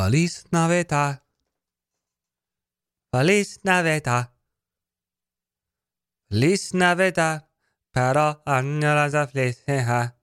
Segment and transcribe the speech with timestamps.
[0.00, 1.20] Feliz Navidad.
[3.12, 4.32] Feliz Navidad.
[6.30, 7.50] Feliz Navidad.
[7.92, 10.16] Pero año la felicidad.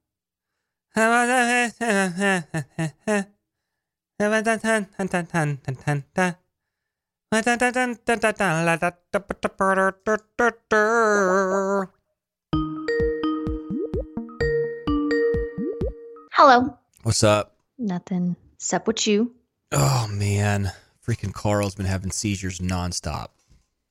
[16.36, 16.80] Hello.
[17.04, 17.52] What's up?
[17.78, 18.36] Nothing.
[18.58, 19.37] Sup with you?
[19.72, 20.72] Oh man,
[21.06, 23.28] freaking Carl's been having seizures nonstop.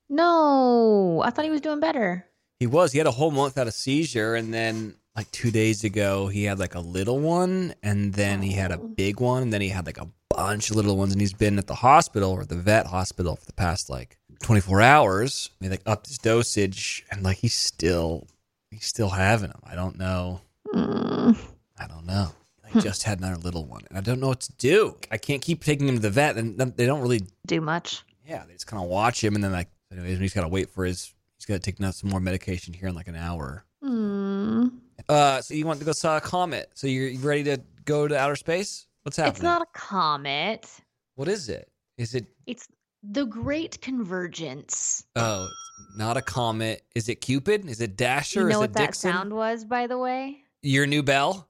[0.09, 2.25] No, I thought he was doing better.
[2.59, 2.91] He was.
[2.91, 6.45] He had a whole month without a seizure, and then like two days ago, he
[6.45, 8.87] had like a little one, and then he had a Oh.
[8.87, 11.57] big one, and then he had like a bunch of little ones, and he's been
[11.59, 15.49] at the hospital or the vet hospital for the past like 24 hours.
[15.59, 18.27] They like upped his dosage, and like he's still
[18.71, 19.61] he's still having them.
[19.65, 20.41] I don't know.
[20.73, 21.37] Mm,
[21.77, 22.31] I don't know.
[22.73, 24.97] I just had another little one, and I don't know what to do.
[25.11, 28.03] I can't keep taking him to the vet, and they don't really do much.
[28.27, 30.69] yeah, they just kind of watch him, and then like, anyways, he's got to wait
[30.69, 31.13] for his.
[31.37, 33.63] He's got to take some more medication here in like an hour.
[33.83, 34.71] Mm,
[35.07, 36.71] Uh, so you want to go saw a comet?
[36.73, 38.87] So you're you ready to go to outer space?
[39.03, 39.33] What's happening?
[39.35, 40.67] it's not a comet.
[41.15, 41.69] What is it?
[41.97, 42.25] Is it?
[42.47, 42.67] It's
[43.03, 45.05] the Great Convergence.
[45.15, 45.47] Oh,
[45.89, 46.83] it's not a comet.
[46.95, 47.69] Is it Cupid?
[47.69, 48.41] Is it Dasher?
[48.41, 49.11] you know is what that Dixon?
[49.11, 50.41] sound was, by the way?
[50.63, 51.46] Your new bell?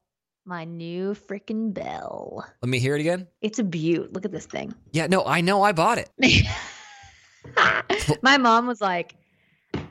[0.48, 2.46] My new freaking bell.
[2.62, 3.28] Let me hear it again.
[3.42, 4.14] It's a beaut.
[4.14, 4.74] Look at this thing.
[4.94, 5.62] Yeah, no, I know.
[5.62, 6.10] I bought it.
[8.22, 9.16] My mom was like,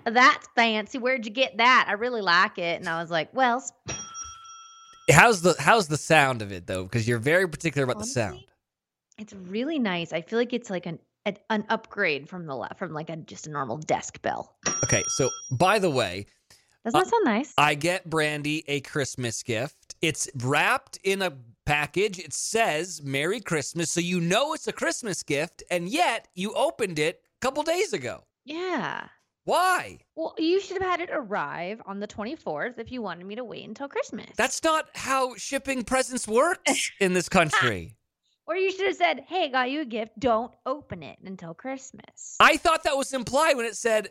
[0.07, 0.97] "That's fancy.
[0.97, 1.85] Where'd you get that?
[1.89, 3.63] I really like it." And I was like, "Well,
[5.11, 6.85] How's the How's the sound of it though?
[6.85, 8.41] Because you're very particular about the sound.
[9.19, 10.13] It's really nice.
[10.13, 10.99] I feel like it's like an
[11.51, 14.57] an, upgrade from the la- from like a just a normal desk bell.
[14.85, 16.27] Okay, so by the way,
[16.85, 17.53] Doesn't uh, that sound nice?
[17.59, 19.86] I get Brandi a Christmas gift.
[20.03, 21.33] It's wrapped in a
[21.65, 22.19] package.
[22.19, 26.99] It says Merry Christmas, so you know it's a Christmas gift, and yet you opened
[26.99, 28.25] it a couple days ago.
[28.45, 29.09] yeah.
[29.45, 29.99] Why?
[30.17, 33.45] Well, you should have had it arrive on the 24th if you wanted me to
[33.45, 34.27] wait until Christmas.
[34.37, 37.95] That's not how shipping presents works in this country.
[38.49, 40.19] or you should have said, "Hey, I got you a gift.
[40.19, 44.11] Don't open it until Christmas." I thought that was implied when it said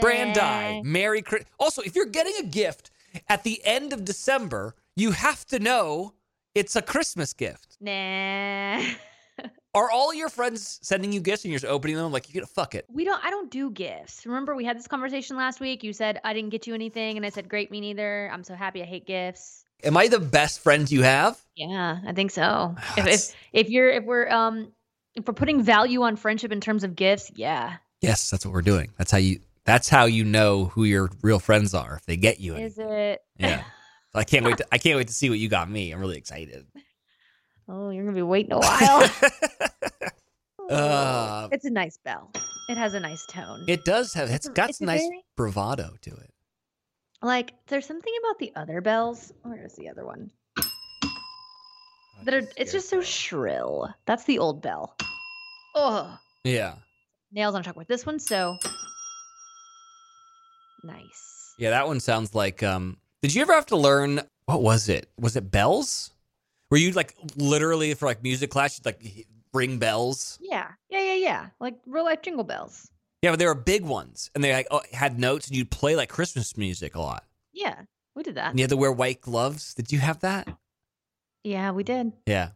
[0.00, 1.50] Brandi, Merry Christmas.
[1.58, 2.92] Also, if you're getting a gift
[3.28, 6.14] at the end of December, you have to know
[6.54, 7.76] it's a Christmas gift.
[7.80, 8.82] Nah.
[9.74, 12.44] Are all your friends sending you gifts and you're just opening them like you get
[12.44, 12.86] a fuck it?
[12.88, 14.24] We don't I don't do gifts.
[14.24, 15.82] Remember we had this conversation last week.
[15.82, 18.30] You said I didn't get you anything and I said great me neither.
[18.32, 19.64] I'm so happy I hate gifts.
[19.82, 21.40] Am I the best friend you have?
[21.56, 22.76] Yeah, I think so.
[22.96, 24.72] if, if if you're if we're um
[25.16, 27.76] if we're putting value on friendship in terms of gifts, yeah.
[28.00, 28.90] Yes, that's what we're doing.
[28.96, 32.38] That's how you that's how you know who your real friends are if they get
[32.38, 33.22] you Is it?
[33.38, 33.64] Yeah.
[34.14, 35.90] I can't wait to I can't wait to see what you got me.
[35.92, 36.66] I'm really excited.
[37.68, 39.10] oh, you're gonna be waiting a while.
[40.70, 42.30] Uh, it's a nice bell.
[42.70, 43.64] It has a nice tone.
[43.68, 46.32] it does have it's a- got it's some nice very- bravado to it.
[47.20, 49.30] like there's something about the other bells.
[49.42, 50.30] Where is the other one?
[52.24, 53.92] That are it's just so shrill.
[54.06, 54.96] That's the old bell.
[55.74, 56.76] Oh, Yeah.
[57.30, 57.86] nails on a chalkboard.
[57.86, 58.56] This one's so
[60.82, 61.54] nice.
[61.58, 65.08] Yeah, that one sounds like um did you ever have to learn what was it?
[65.18, 66.10] Was it bells?
[66.70, 70.38] Were you like literally for like music class you'd like ring bells?
[70.42, 71.46] Yeah, yeah, yeah, yeah.
[71.58, 72.90] Like real life jingle bells.
[73.22, 75.96] Yeah, but they were big ones and they like oh, had notes and you'd play
[75.96, 77.24] like Christmas music a lot.
[77.54, 77.84] Yeah,
[78.14, 78.50] we did that.
[78.50, 79.72] And you had to wear white gloves.
[79.72, 80.46] Did you have that?
[81.44, 82.12] Yeah, we did.
[82.26, 82.50] Yeah.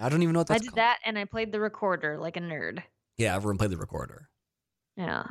[0.00, 0.62] I don't even know what that's.
[0.62, 0.78] I did called.
[0.78, 2.82] that, and I played the recorder like a nerd.
[3.18, 4.30] Yeah, everyone played the recorder.
[4.96, 5.24] Yeah.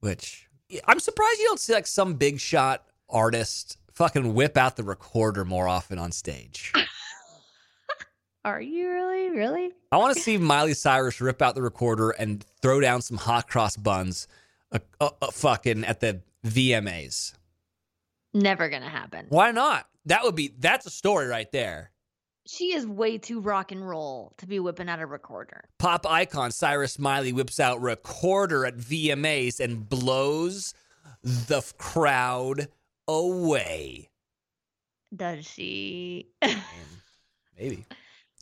[0.00, 0.48] Which
[0.86, 5.44] I'm surprised you don't see like some big shot artist fucking whip out the recorder
[5.44, 6.72] more often on stage.
[8.44, 9.70] Are you really, really?
[9.92, 13.48] I want to see Miley Cyrus rip out the recorder and throw down some hot
[13.48, 14.26] cross buns,
[14.72, 17.34] uh, uh, uh, fucking at the VMAs.
[18.34, 19.26] Never gonna happen.
[19.28, 19.86] Why not?
[20.06, 21.92] That would be that's a story right there.
[22.46, 25.68] She is way too rock and roll to be whipping out a recorder.
[25.78, 30.74] Pop icon Cyrus Miley whips out recorder at VMAs and blows
[31.22, 32.68] the crowd
[33.12, 34.08] away.
[35.14, 36.28] Does she?
[37.58, 37.84] Maybe.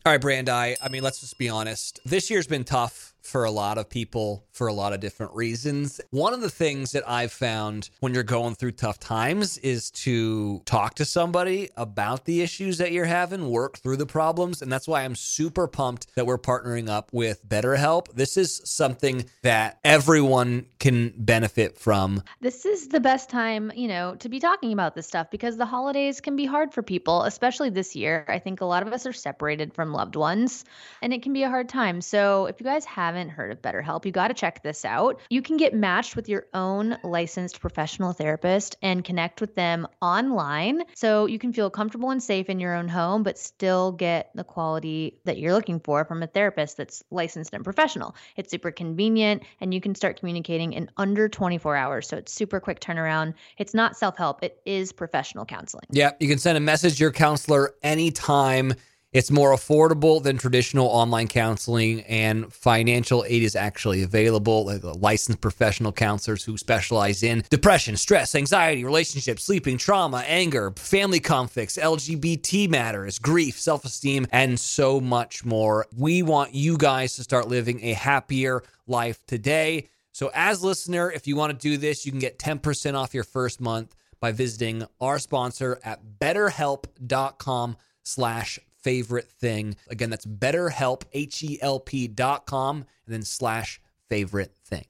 [0.07, 0.77] All right, Brandi.
[0.83, 2.01] I mean, let's just be honest.
[2.05, 6.03] This year's been tough for a lot of people for a lot of different reasons.
[6.11, 10.61] One of the things that I've found when you're going through tough times is to
[10.67, 14.61] talk to somebody about the issues that you're having, work through the problems.
[14.61, 18.13] And that's why I'm super pumped that we're partnering up with BetterHelp.
[18.13, 22.23] This is something that everyone can benefit from.
[22.43, 25.65] This is the best time, you know, to be talking about this stuff because the
[25.65, 28.27] holidays can be hard for people, especially this year.
[28.29, 30.67] I think a lot of us are separated from loved ones
[31.01, 32.03] and it can be a hard time.
[32.03, 35.21] So if you guys haven't heard of BetterHelp, you got to check this out.
[35.31, 40.85] You can get matched with your own licensed professional therapist and connect with them online
[40.95, 44.45] so you can feel comfortable and safe in your own home, but still get the
[44.45, 48.15] quality that you're looking for from a therapist that's licensed and professional.
[48.37, 52.07] It's super convenient and you can start communicating in under 24 hours.
[52.07, 53.35] So it's super quick turnaround.
[53.59, 55.87] It's not self help, it is professional counseling.
[55.91, 58.75] Yeah, you can send a message your counselor anytime.
[59.13, 64.67] It's more affordable than traditional online counseling, and financial aid is actually available.
[64.67, 70.73] Like uh, licensed professional counselors who specialize in depression, stress, anxiety, relationships, sleeping, trauma, anger,
[70.77, 75.89] family conflicts, LGBT matters, grief, self esteem, and so much more.
[75.97, 79.89] We want you guys to start living a happier life today.
[80.13, 83.25] So, as listener, if you want to do this, you can get 10% off your
[83.25, 89.77] first month by visiting our sponsor at betterhelp.com slash favorite thing.
[89.89, 94.85] Again, that's betterhelp, H-E-L-P dot com, and then slash favorite thing.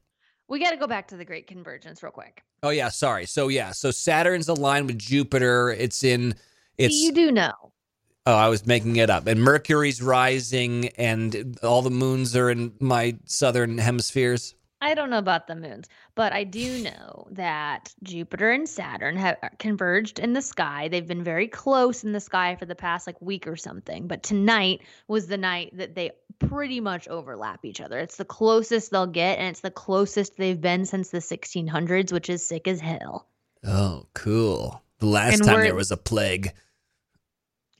[0.48, 2.42] We got to go back to the Great Convergence real quick.
[2.62, 3.26] Oh yeah, sorry.
[3.26, 5.70] So yeah, so Saturn's aligned with Jupiter.
[5.70, 6.34] It's in
[6.76, 7.52] it's you do know.
[8.26, 9.26] Oh, I was making it up.
[9.26, 14.54] And Mercury's rising and all the moons are in my southern hemispheres.
[14.82, 19.36] I don't know about the moons, but I do know that Jupiter and Saturn have
[19.42, 20.88] uh, converged in the sky.
[20.88, 24.22] They've been very close in the sky for the past like week or something, but
[24.22, 27.98] tonight was the night that they pretty much overlap each other.
[27.98, 32.30] It's the closest they'll get and it's the closest they've been since the 1600s, which
[32.30, 33.28] is sick as hell.
[33.64, 34.82] Oh, cool.
[34.98, 36.52] The last and time there was a plague.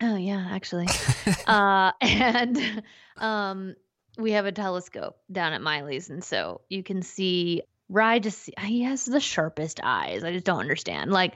[0.03, 0.89] Oh yeah, actually.
[1.47, 2.83] uh and
[3.17, 3.75] um
[4.21, 8.19] we have a telescope down at Miley's, and so you can see Rye.
[8.19, 10.25] Just he has the sharpest eyes.
[10.25, 11.11] I just don't understand.
[11.11, 11.35] Like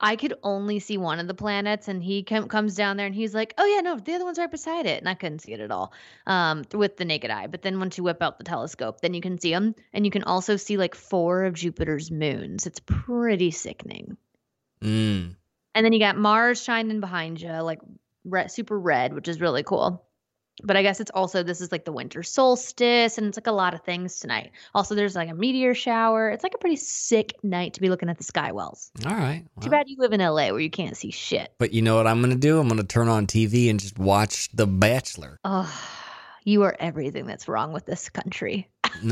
[0.00, 3.14] I could only see one of the planets, and he com- comes down there, and
[3.14, 5.52] he's like, "Oh yeah, no, the other one's right beside it," and I couldn't see
[5.52, 5.92] it at all
[6.26, 7.46] um, with the naked eye.
[7.46, 10.10] But then once you whip out the telescope, then you can see them, and you
[10.10, 12.66] can also see like four of Jupiter's moons.
[12.66, 14.16] It's pretty sickening.
[14.82, 15.36] Mm.
[15.74, 17.80] And then you got Mars shining behind you, like
[18.24, 20.04] red, super red, which is really cool
[20.62, 23.52] but I guess it's also this is like the winter solstice and it's like a
[23.52, 24.52] lot of things tonight.
[24.74, 26.30] Also, there's like a meteor shower.
[26.30, 28.90] It's like a pretty sick night to be looking at the sky wells.
[29.04, 29.44] All right.
[29.56, 29.64] Well.
[29.64, 31.52] Too bad you live in LA where you can't see shit.
[31.58, 32.60] But you know what I'm going to do?
[32.60, 35.40] I'm going to turn on TV and just watch The Bachelor.
[35.44, 35.70] Oh,
[36.44, 38.68] you are everything that's wrong with this country.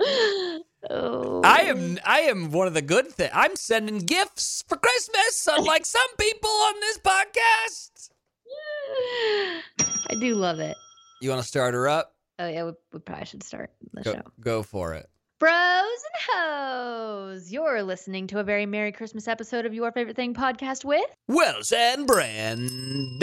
[0.88, 1.42] Oh.
[1.44, 3.30] I am I am one of the good things.
[3.34, 8.09] I'm sending gifts for Christmas, unlike some people on this podcast.
[10.08, 10.76] I do love it.
[11.20, 12.14] You want to start her up?
[12.38, 14.22] Oh yeah, we, we probably should start the go, show.
[14.40, 15.08] Go for it.
[15.38, 20.34] Bros and hoes, you're listening to a very Merry Christmas episode of Your Favorite Thing
[20.34, 23.16] podcast with Wells and Brandi.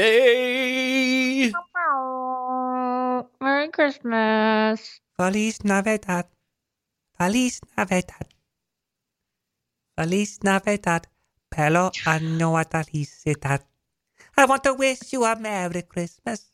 [3.41, 4.99] Merry Christmas.
[5.15, 6.25] Feliz Navidad.
[7.19, 8.27] Feliz Navidad.
[9.95, 11.07] Feliz Navidad.
[11.49, 13.66] Pelo año felicidad.
[14.37, 16.51] I want to wish you a Merry Christmas.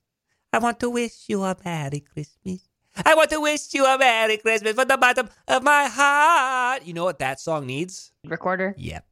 [0.53, 2.61] I want to wish you a Merry Christmas.
[3.05, 6.85] I want to wish you a Merry Christmas from the bottom of my heart.
[6.85, 8.13] You know what that song needs?
[8.25, 8.73] Recorder?
[8.77, 9.05] Yep.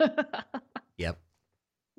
[0.98, 1.18] yep.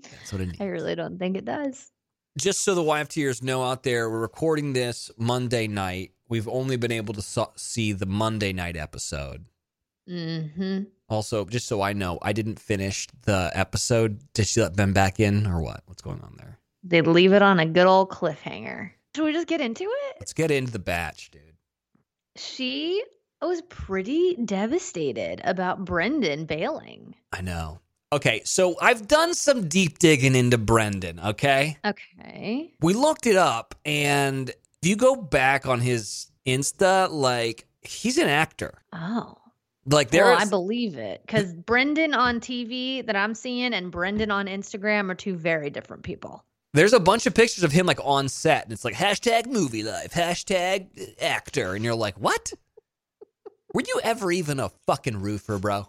[0.03, 0.61] That's what it needs.
[0.61, 1.91] I really don't think it does.
[2.37, 6.11] Just so the YFTers know out there, we're recording this Monday night.
[6.27, 9.45] We've only been able to so- see the Monday night episode.
[10.07, 10.83] Mm-hmm.
[11.09, 14.19] Also, just so I know, I didn't finish the episode.
[14.33, 15.81] Did she let Ben back in or what?
[15.87, 16.59] What's going on there?
[16.83, 18.91] They leave it on a good old cliffhanger.
[19.15, 20.15] Should we just get into it?
[20.19, 21.41] Let's get into the batch, dude.
[22.35, 23.03] She
[23.41, 27.15] was pretty devastated about Brendan bailing.
[27.33, 27.79] I know.
[28.11, 31.77] Okay, so I've done some deep digging into Brendan, okay?
[31.85, 32.73] Okay.
[32.81, 38.27] We looked it up, and if you go back on his Insta, like, he's an
[38.27, 38.81] actor.
[38.93, 39.37] Oh.
[39.91, 44.29] Like there, well, I believe it because Brendan on TV that I'm seeing and Brendan
[44.29, 46.43] on Instagram are two very different people.
[46.73, 49.81] There's a bunch of pictures of him like on set, and it's like hashtag movie
[49.81, 52.53] life, hashtag uh, actor, and you're like, what?
[53.73, 55.87] Were you ever even a fucking roofer, bro?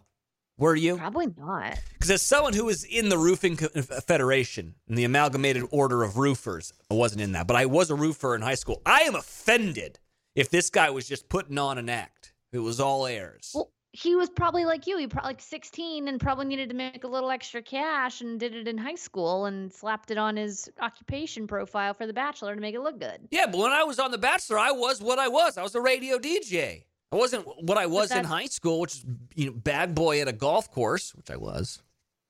[0.56, 0.96] Were you?
[0.96, 1.78] Probably not.
[1.92, 6.16] Because as someone who was in the roofing uh, federation, and the amalgamated order of
[6.16, 8.80] roofers, I wasn't in that, but I was a roofer in high school.
[8.86, 9.98] I am offended
[10.34, 12.32] if this guy was just putting on an act.
[12.52, 13.52] It was all airs.
[13.54, 14.98] Well, he was probably like you.
[14.98, 18.54] He probably like 16 and probably needed to make a little extra cash and did
[18.54, 22.60] it in high school and slapped it on his occupation profile for The Bachelor to
[22.60, 23.26] make it look good.
[23.30, 25.58] Yeah, but when I was on The Bachelor, I was what I was.
[25.58, 26.84] I was a radio DJ.
[27.12, 29.04] I wasn't what I was in high school, which is
[29.34, 31.82] you know bad boy at a golf course, which I was,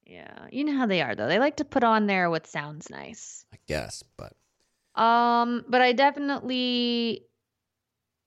[0.06, 1.28] Yeah, you know how they are though.
[1.28, 3.44] They like to put on there what sounds nice.
[3.52, 4.02] I guess.
[4.16, 4.32] But
[5.00, 7.26] Um, but I definitely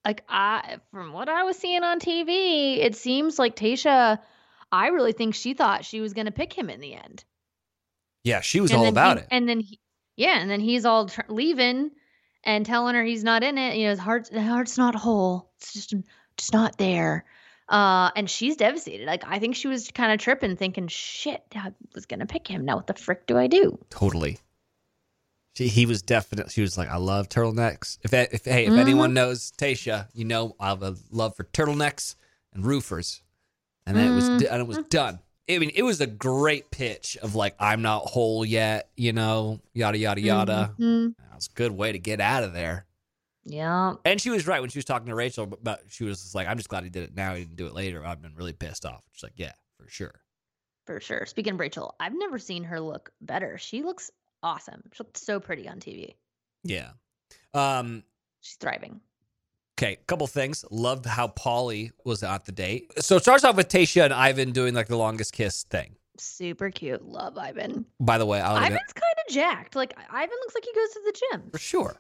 [0.05, 4.19] like I from what I was seeing on TV, it seems like Tasha
[4.71, 7.23] I really think she thought she was going to pick him in the end.
[8.23, 9.27] yeah, she was And all about he- it.
[9.31, 9.79] And then he,
[10.15, 11.91] yeah, and then he's all tr- leaving
[12.43, 13.75] and telling her he's not in it.
[13.77, 15.51] You know, his heart, the heart's not whole.
[15.59, 15.93] It's just,
[16.37, 17.25] just not there.
[17.69, 19.05] Uh, and she's devastated.
[19.07, 22.65] Like I think she was kind of tripping, thinking, "Shit, I was gonna pick him.
[22.65, 24.37] Now what the frick do I do?" Totally.
[25.53, 26.51] She, he was definitely.
[26.51, 28.79] She was like, "I love turtlenecks." If, if hey, if Mhm.
[28.79, 32.15] anyone knows Tasha, you know I have a love for turtlenecks
[32.53, 33.21] and roofers,
[33.85, 34.51] and then it was Mm-hmm.
[34.53, 35.19] and it was done.
[35.49, 39.59] I mean, it was a great pitch of like, "I'm not whole yet," you know,
[39.73, 40.73] yada yada yada.
[40.79, 41.15] Mhm.
[41.17, 42.85] That was a good way to get out of there.
[43.45, 43.95] Yeah.
[44.05, 46.33] And she was right when she was talking to Rachel, but, but she was just
[46.33, 47.35] like, "I'm just glad he did it now.
[47.35, 48.05] He didn't do it later.
[48.05, 50.13] I've been really pissed off." She's like, "Yeah, for sure."
[50.87, 51.25] For sure.
[51.25, 53.57] Speaking of Rachel, I've never seen her look better.
[53.57, 54.09] She looks
[54.43, 54.83] awesome.
[54.93, 56.15] She looks so pretty on TV.
[56.63, 56.91] Yeah.
[57.53, 58.03] Um,
[58.41, 59.01] She's thriving.
[59.77, 60.63] Okay, couple things.
[60.69, 62.91] Loved how Paulie was at the date.
[62.99, 65.95] So it starts off with Tasha and Ivan doing like the longest kiss thing.
[66.19, 67.03] Super cute.
[67.03, 67.85] Love Ivan.
[67.99, 69.75] By the way, I kind of jacked.
[69.75, 71.49] Like Ivan looks like he goes to the gym.
[71.51, 71.95] for sure.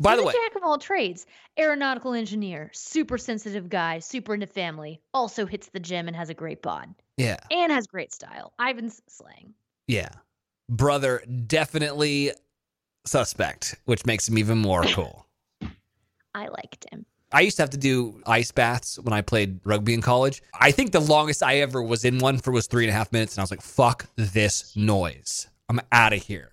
[0.00, 1.26] By He's the way, jack of all trades.
[1.58, 5.00] Aeronautical engineer, super sensitive guy, super into family.
[5.12, 8.52] Also hits the gym and has a great bod yeah, and has great style.
[8.60, 9.54] Ivan's slang.
[9.88, 10.10] yeah,
[10.68, 12.32] brother, definitely
[13.06, 15.26] suspect, which makes him even more cool.
[16.34, 17.04] I liked him.
[17.30, 20.42] I used to have to do ice baths when I played rugby in college.
[20.58, 23.12] I think the longest I ever was in one for was three and a half
[23.12, 25.46] minutes, and I was like, "Fuck this noise!
[25.68, 26.52] I'm out of here."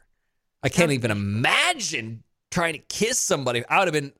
[0.63, 3.63] I can't even imagine trying to kiss somebody.
[3.69, 4.11] I would have been,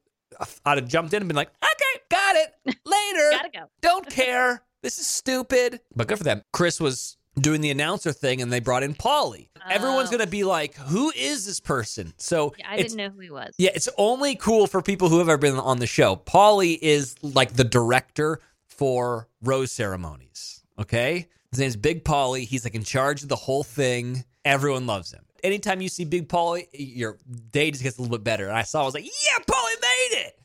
[0.65, 2.53] I'd have jumped in and been like, "Okay, got it.
[2.85, 3.29] Later.
[3.31, 3.65] Gotta go.
[3.81, 4.63] Don't care.
[4.81, 6.41] This is stupid." But good for them.
[6.53, 9.49] Chris was doing the announcer thing, and they brought in Paulie.
[9.69, 10.11] Everyone's Oh.
[10.11, 13.53] gonna be like, "Who is this person?" So Yeah, I didn't know who he was.
[13.57, 16.15] yeah, it's only cool for people who have ever been on the show.
[16.15, 20.61] Paulie is like the director for rose ceremonies.
[20.79, 22.45] Okay, his name's Big Paulie.
[22.45, 24.25] He's like in charge of the whole thing.
[24.43, 25.25] Everyone loves him.
[25.43, 27.17] Anytime you see Big Paulie, your
[27.51, 28.47] day just gets a little bit better.
[28.47, 30.39] And I saw, I was like, yeah, Paulie made it.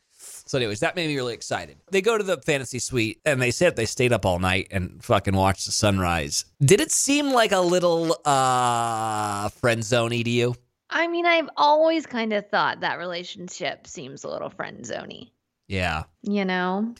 [0.50, 1.76] So, anyways, that made me really excited.
[1.92, 5.00] They go to the fantasy suite and they said they stayed up all night and
[5.00, 6.44] fucking watched the sunrise.
[6.60, 10.56] Did it seem like a little uh friend zoney to you?
[10.90, 15.30] I mean, I've always kind of thought that relationship seems a little friend zoney.
[15.68, 16.96] Yeah, You know?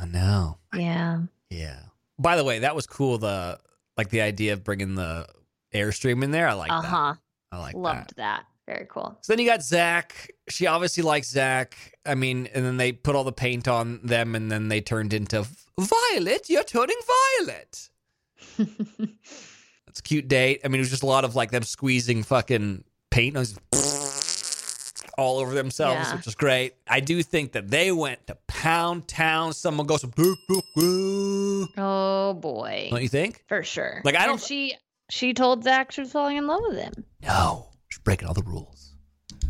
[0.00, 0.56] I know.
[0.74, 1.24] Yeah.
[1.50, 1.80] Yeah.
[2.18, 3.18] By the way, that was cool.
[3.18, 3.58] The
[3.98, 5.26] like the idea of bringing the
[5.74, 6.48] airstream in there.
[6.48, 6.88] I like Uh that.
[6.88, 7.14] huh.
[7.52, 7.78] I like that.
[7.80, 8.44] Loved that.
[8.66, 9.18] Very cool.
[9.20, 10.30] So then you got Zach.
[10.48, 11.76] She obviously likes Zach.
[12.06, 15.12] I mean, and then they put all the paint on them, and then they turned
[15.12, 15.46] into
[15.78, 16.48] Violet.
[16.48, 16.96] You're turning
[17.40, 17.88] violet.
[18.58, 20.60] That's a cute date.
[20.64, 23.36] I mean, it was just a lot of like them squeezing fucking paint
[25.18, 26.16] all over themselves, Yeah.
[26.16, 26.74] which was great.
[26.88, 29.52] I do think that they went to Pound Town.
[29.52, 32.88] Someone goes, "Boo, boo, boo." oh boy.
[32.90, 33.44] don't you think?
[33.48, 34.00] For sure.
[34.04, 34.74] Like, I don't- she
[35.10, 37.04] she told Zach she was falling in love with him.
[37.22, 38.94] No, she's breaking all the rules.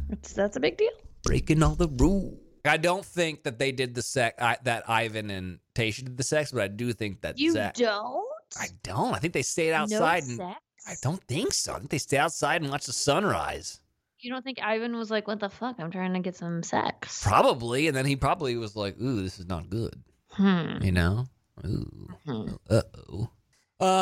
[0.08, 0.92] That's that's a big deal.
[1.22, 2.38] breaking all the rules.
[2.66, 6.22] I don't think that they did the sex I, that Ivan and Tasha did the
[6.22, 7.74] sex, but I do think that You Zach.
[7.74, 8.24] don't?
[8.58, 9.14] I don't.
[9.14, 10.60] I think they stayed No outside, and sex?
[10.86, 11.74] I don't think so.
[11.74, 13.80] I think they stayed outside and watched the sunrise.
[14.20, 15.76] You don't think Ivan was like, "What the fuck?
[15.78, 19.38] I'm trying to get some sex." Probably, and then he probably was like, "Ooh, this
[19.38, 20.78] is not good," Hmm.
[20.82, 21.26] you know.
[21.66, 22.54] Ooh, Hmm.
[22.70, 23.28] uh oh.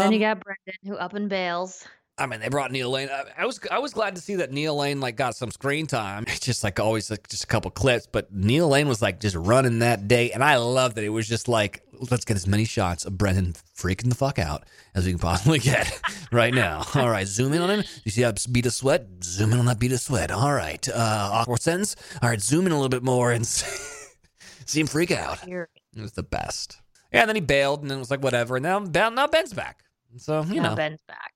[0.00, 1.84] then you got Brendan who up and bails.
[2.18, 3.08] I mean, they brought Neil Lane.
[3.10, 5.86] I, I was I was glad to see that Neil Lane like got some screen
[5.86, 6.24] time.
[6.32, 9.36] It's just like always like just a couple clips, but Neil Lane was like just
[9.36, 12.64] running that day, and I love that it was just like let's get as many
[12.64, 14.64] shots of Brendan freaking the fuck out
[14.94, 16.00] as we can possibly get
[16.32, 16.84] right now.
[16.94, 17.84] All right, zoom in on him.
[18.04, 19.06] You see that bead of sweat?
[19.22, 20.30] Zoom in on that bead of sweat.
[20.30, 21.96] All right, uh, awkward sentence.
[22.20, 25.46] All right, zoom in a little bit more and see him freak out.
[25.46, 25.68] It
[26.00, 26.80] was the best.
[27.12, 28.56] Yeah, and then he bailed, and then it was like whatever.
[28.56, 29.84] And now now Ben's back.
[30.18, 31.31] So you now know, Ben's back.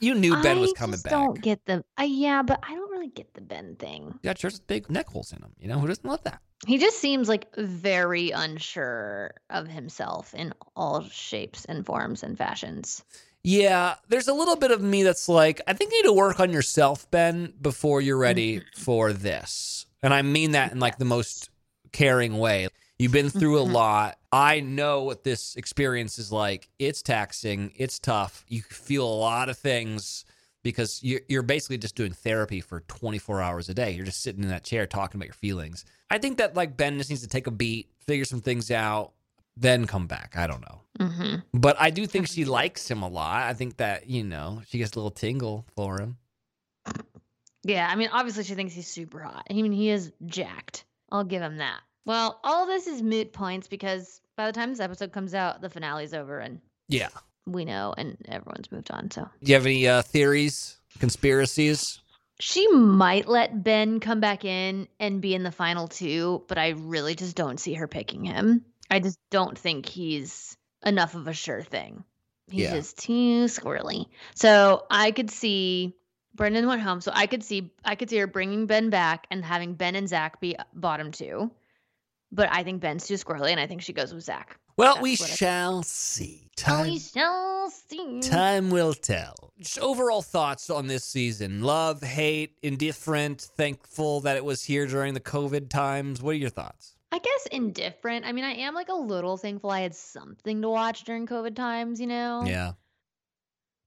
[0.00, 1.12] You knew Ben was I coming just back.
[1.12, 1.84] Don't get the.
[1.98, 4.18] Uh, yeah, but I don't really get the Ben thing.
[4.22, 5.52] Yeah, shirts with big neck holes in them.
[5.58, 6.40] You know, who doesn't love that?
[6.66, 13.02] He just seems like very unsure of himself in all shapes and forms and fashions.
[13.42, 16.40] Yeah, there's a little bit of me that's like, I think you need to work
[16.40, 18.80] on yourself, Ben, before you're ready Mm-hmm.
[18.82, 19.86] for this.
[20.02, 21.48] And I mean that in like the most
[21.92, 22.68] caring way.
[22.98, 23.72] You've been through a Mhm.
[23.72, 24.18] lot.
[24.32, 26.68] I know what this experience is like.
[26.78, 28.44] It's taxing, it's tough.
[28.48, 30.24] You feel a lot of things
[30.62, 33.90] because you're, you're basically just doing therapy for 24 hours a day.
[33.92, 35.84] You're just sitting in that chair talking about your feelings.
[36.10, 39.12] I think that like Ben just needs to take a beat, figure some things out,
[39.56, 40.34] then come back.
[40.36, 40.80] I don't know.
[41.08, 43.42] hmm But I do think she likes him a lot.
[43.44, 46.18] I think that, you know, she gets a little tingle for him.
[47.62, 49.46] Yeah, I mean, obviously she thinks he's super hot.
[49.50, 50.84] I mean, he is jacked.
[51.10, 51.80] I'll give him that.
[52.06, 55.68] Well, all this is moot points because by the time this episode comes out, the
[55.68, 57.08] finale's over and Yeah.
[57.46, 59.10] we know and everyone's moved on.
[59.10, 62.00] So Do you have any uh, theories, conspiracies?
[62.40, 66.70] she might let Ben come back in and be in the final two, but I
[66.70, 68.64] really just don't see her picking him.
[68.90, 72.02] I just don't think he's enough of a sure thing.
[72.50, 72.76] He's Yeah.
[72.76, 74.06] just too squirrely.
[74.34, 75.94] So I could see
[76.34, 79.44] Brendan went home, so I could see I could see her bringing Ben back and
[79.44, 81.50] having Ben and Zach be bottom two.
[82.32, 84.58] But I think Ben's too squirrely, and I think she goes with Zach.
[84.76, 86.48] Well, That's we shall see.
[86.66, 88.20] Oh, we shall see.
[88.20, 89.52] time will tell.
[89.58, 95.14] Just overall thoughts on this season love, hate, indifferent, thankful that it was here during
[95.14, 96.22] the COVID times.
[96.22, 96.96] What are your thoughts?
[97.12, 98.24] I guess indifferent.
[98.24, 101.56] I mean, I am like a little thankful I had something to watch during COVID
[101.56, 102.44] times, you know?
[102.46, 102.72] Yeah.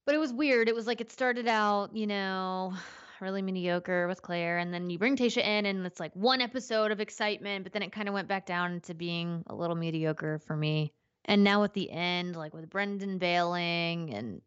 [0.04, 0.68] But it was weird.
[0.68, 2.74] It was like it started out, you know,
[3.20, 6.90] really mediocre with Claire, and then you bring Tasha in, and it's like one episode
[6.90, 10.38] of excitement, but then it kind of went back down to being a little mediocre
[10.38, 10.92] for me.
[11.24, 14.42] And now at the end, like with Brendan bailing and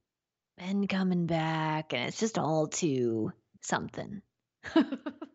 [0.57, 3.31] Ben coming back, and it's just all too
[3.61, 4.21] something.
[4.75, 4.83] I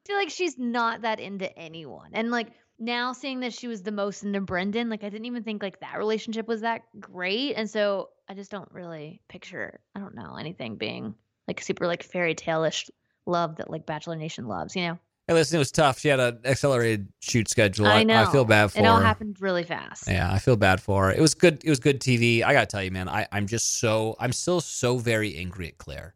[0.07, 2.11] feel like she's not that into anyone.
[2.13, 2.49] And like
[2.79, 5.81] now seeing that she was the most into Brendan, like I didn't even think like
[5.81, 7.55] that relationship was that great.
[7.55, 11.15] And so I just don't really picture, I don't know, anything being
[11.49, 12.91] like super like fairy tale-ish
[13.27, 14.99] love that like Bachelor Nation loves, you know?
[15.29, 16.01] Hey, listen, it was tough.
[16.01, 17.87] She had an accelerated shoot schedule.
[17.87, 18.25] I know.
[18.25, 19.05] I feel bad for It all her.
[19.05, 20.09] happened really fast.
[20.09, 21.13] Yeah, I feel bad for her.
[21.13, 21.63] It was good.
[21.65, 22.43] It was good TV.
[22.43, 23.09] I gotta tell you, man.
[23.09, 24.17] I, I'm just so.
[24.19, 26.15] I'm still so very angry at Claire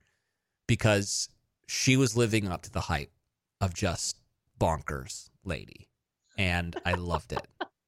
[0.66, 1.28] because
[1.68, 3.12] she was living up to the hype
[3.60, 4.18] of just
[4.58, 5.88] bonkers lady,
[6.36, 7.46] and I loved it.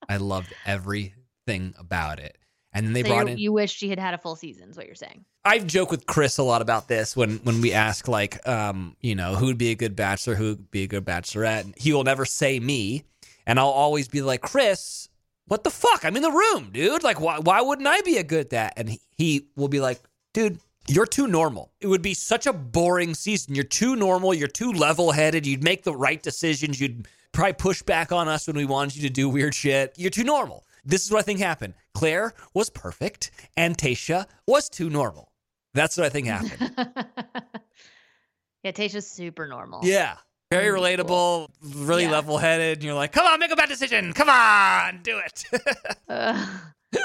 [0.09, 2.39] I loved everything about it.
[2.73, 3.39] And then they so brought in.
[3.39, 5.25] you wish she had had a full season, is what you're saying.
[5.45, 9.15] I joke with Chris a lot about this when when we ask like, um, you
[9.15, 11.63] know, who would be a good bachelor, who would be a good bachelorette.
[11.63, 13.05] And he will never say me,
[13.47, 15.09] and I'll always be like, Chris,
[15.47, 16.05] what the fuck?
[16.05, 17.03] I'm in the room, dude.
[17.03, 18.75] Like, why why wouldn't I be a good at that?
[18.77, 20.01] And he, he will be like,
[20.33, 20.59] dude.
[20.91, 21.71] You're too normal.
[21.83, 23.55] It would be such a boring season.
[23.55, 24.33] You're too normal.
[24.33, 25.47] You're too level headed.
[25.47, 26.81] You'd make the right decisions.
[26.81, 29.93] You'd probably push back on us when we wanted you to do weird shit.
[29.99, 30.65] You're too normal.
[30.87, 31.75] This is what I think happened.
[31.99, 35.33] Claire was perfect, and Tasha was too normal.
[35.75, 36.73] That's what I think happened.
[38.63, 39.81] yeah, Tasha's super normal.
[39.85, 40.17] yeah.
[40.51, 42.11] Very relatable, really Yeah.
[42.13, 42.79] level headed.
[42.79, 44.15] And you're like, come on, make a bad decision.
[44.15, 45.45] Come on, do it.
[46.09, 46.49] Ugh,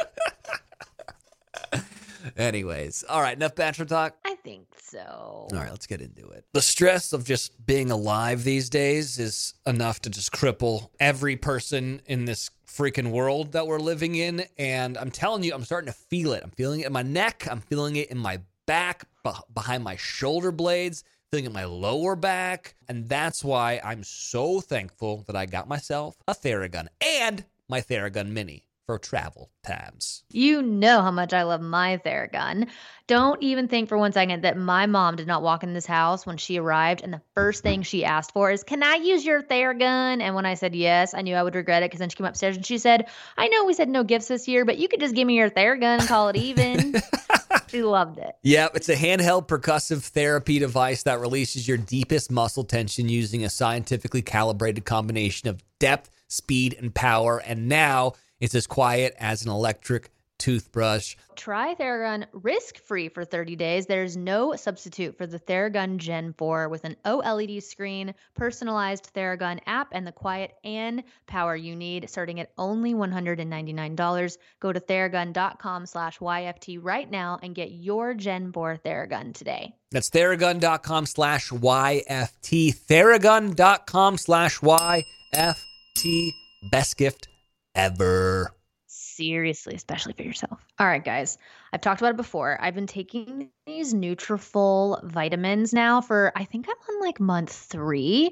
[2.38, 4.16] Anyways, all right, enough bachelor talk.
[4.24, 5.48] I think so.
[5.52, 6.46] All right, let's get into it.
[6.54, 12.02] The stress of just being alive these days is enough to just cripple every person
[12.06, 14.46] in this freaking world that we're living in.
[14.58, 16.44] And I'm telling you, I'm starting to feel it.
[16.44, 17.48] I'm feeling it in my neck.
[17.50, 19.06] I'm feeling it in my back,
[19.54, 22.76] behind my shoulder blades, feeling it in my lower back.
[22.88, 28.30] And that's why I'm so thankful that I got myself a Theragun and my Theragun
[28.30, 30.24] Mini for travel tabs.
[30.32, 32.68] You know how much I love my Theragun.
[33.08, 36.26] Don't even think for one second that my mom did not walk in this house
[36.26, 39.42] when she arrived and the first thing she asked for is, Can I use your
[39.42, 40.22] Theragun?
[40.22, 42.26] And when I said yes, I knew I would regret it because then she came
[42.26, 45.00] upstairs and she said, I know we said no gifts this year, but you could
[45.00, 46.96] just give me your Theragun and call it even.
[47.68, 48.36] she loved it.
[48.44, 53.50] Yep, it's a handheld percussive therapy device that releases your deepest muscle tension using a
[53.50, 57.40] scientifically calibrated combination of depth, speed, and power.
[57.40, 61.16] And now it's as quiet as an electric toothbrush.
[61.38, 63.86] Try Theragun risk free for 30 days.
[63.86, 69.88] There's no substitute for the Theragun Gen 4 with an OLED screen, personalized Theragun app,
[69.94, 74.38] and the quiet and power you need, starting at only $199.
[74.60, 79.74] Go to theragun.com slash YFT right now and get your Gen 4 Theragun today.
[79.92, 82.76] That's theragun.com slash YFT.
[82.76, 86.32] Theragun.com slash YFT.
[86.70, 87.30] Best gift
[87.76, 88.54] ever.
[88.88, 90.66] Seriously, especially for yourself.
[90.80, 91.38] All right, guys.
[91.72, 92.58] I've talked about it before.
[92.62, 98.32] I've been taking these Nutrafol vitamins now for I think I'm on like month three.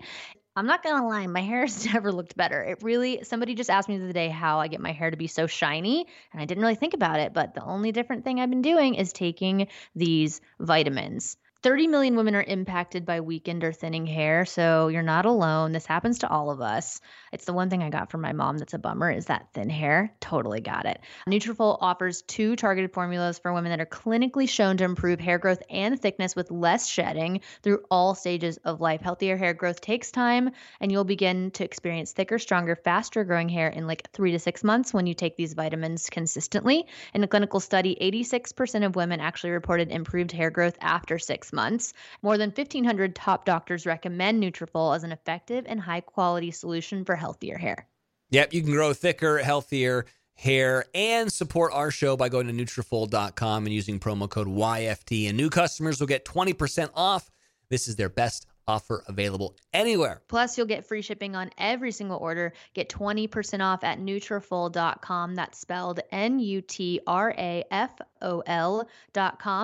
[0.56, 2.62] I'm not gonna lie, my hair has never looked better.
[2.62, 5.18] It really somebody just asked me the other day how I get my hair to
[5.18, 8.40] be so shiny, and I didn't really think about it, but the only different thing
[8.40, 11.38] I've been doing is taking these vitamins.
[11.64, 15.72] 30 million women are impacted by weakened or thinning hair, so you're not alone.
[15.72, 17.00] This happens to all of us.
[17.32, 19.70] It's the one thing I got from my mom that's a bummer is that thin
[19.70, 20.12] hair.
[20.20, 21.02] Totally got it.
[21.30, 25.62] Nutrafol offers two targeted formulas for women that are clinically shown to improve hair growth
[25.70, 29.02] and thickness with less shedding through all stages of life.
[29.02, 33.68] Healthier hair growth takes time, and you'll begin to experience thicker, stronger, faster growing hair
[33.68, 36.88] in like 3 to 6 months when you take these vitamins consistently.
[37.14, 41.94] In a clinical study, 86% of women actually reported improved hair growth after 6 months.
[42.22, 47.58] More than 1500 top doctors recommend Nutrafol as an effective and high-quality solution for healthier
[47.58, 47.88] hair.
[48.32, 53.66] Yep, you can grow thicker, healthier hair and support our show by going to Nutrafol.com
[53.66, 55.28] and using promo code YFT.
[55.28, 57.30] And new customers will get 20% off.
[57.70, 60.22] This is their best offer available anywhere.
[60.28, 62.54] Plus, you'll get free shipping on every single order.
[62.74, 65.36] Get 20% off at Nutrafol.com.
[65.36, 66.52] That's spelled N-U-T-R-A-F-O-L.com.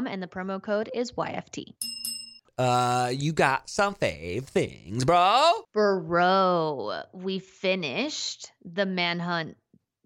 [0.08, 1.74] And the promo code is YFT.
[2.58, 5.52] Uh, you got some fave things, bro.
[5.74, 9.58] Bro, we finished the Manhunt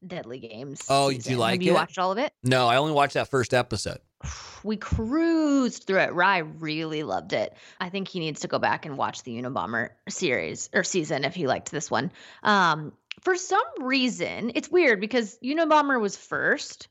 [0.06, 0.82] Deadly Games.
[0.90, 2.34] Oh, did you like Have you watched all of it?
[2.44, 4.00] No, I only watched that first episode.
[4.64, 6.14] We cruised through it.
[6.14, 7.58] Rye really loved it.
[7.80, 11.34] I think he needs to go back and watch the Unabomber series or season if
[11.34, 12.12] he liked this one.
[12.44, 16.90] Um, for some reason, it's weird because Unabomber was first,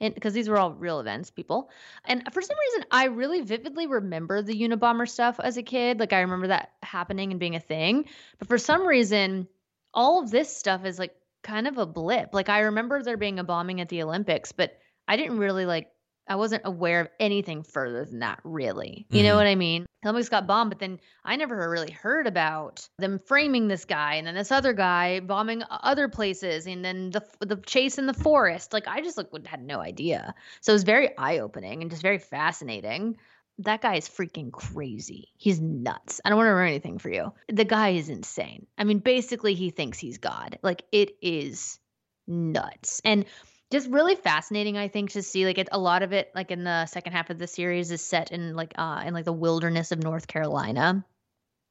[0.00, 1.70] and because these were all real events, people.
[2.06, 6.00] And for some reason, I really vividly remember the Unabomber stuff as a kid.
[6.00, 8.06] Like I remember that happening and being a thing.
[8.38, 9.46] But for some reason,
[9.92, 12.34] all of this stuff is like kind of a blip.
[12.34, 15.88] Like I remember there being a bombing at the Olympics, but I didn't really like
[16.28, 19.06] I wasn't aware of anything further than that, really.
[19.10, 19.36] You know Mhm.
[19.36, 19.84] what I mean?
[20.02, 24.14] The Olympics got bombed, but then I never really heard about them framing this guy
[24.14, 28.14] and then this other guy bombing other places and then the the chase in the
[28.14, 28.72] forest.
[28.72, 30.34] Like I just like had no idea.
[30.60, 33.16] So it was very eye opening and just very fascinating.
[33.60, 35.28] That guy is freaking crazy.
[35.36, 36.20] He's nuts.
[36.24, 37.32] I don't want to ruin anything for you.
[37.48, 38.66] The guy is insane.
[38.78, 40.58] I mean, basically, he thinks he's God.
[40.62, 41.78] Like it is
[42.26, 43.00] nuts.
[43.04, 43.26] And
[43.70, 46.64] just really fascinating i think to see like it, a lot of it like in
[46.64, 49.92] the second half of the series is set in like uh in like the wilderness
[49.92, 51.04] of north carolina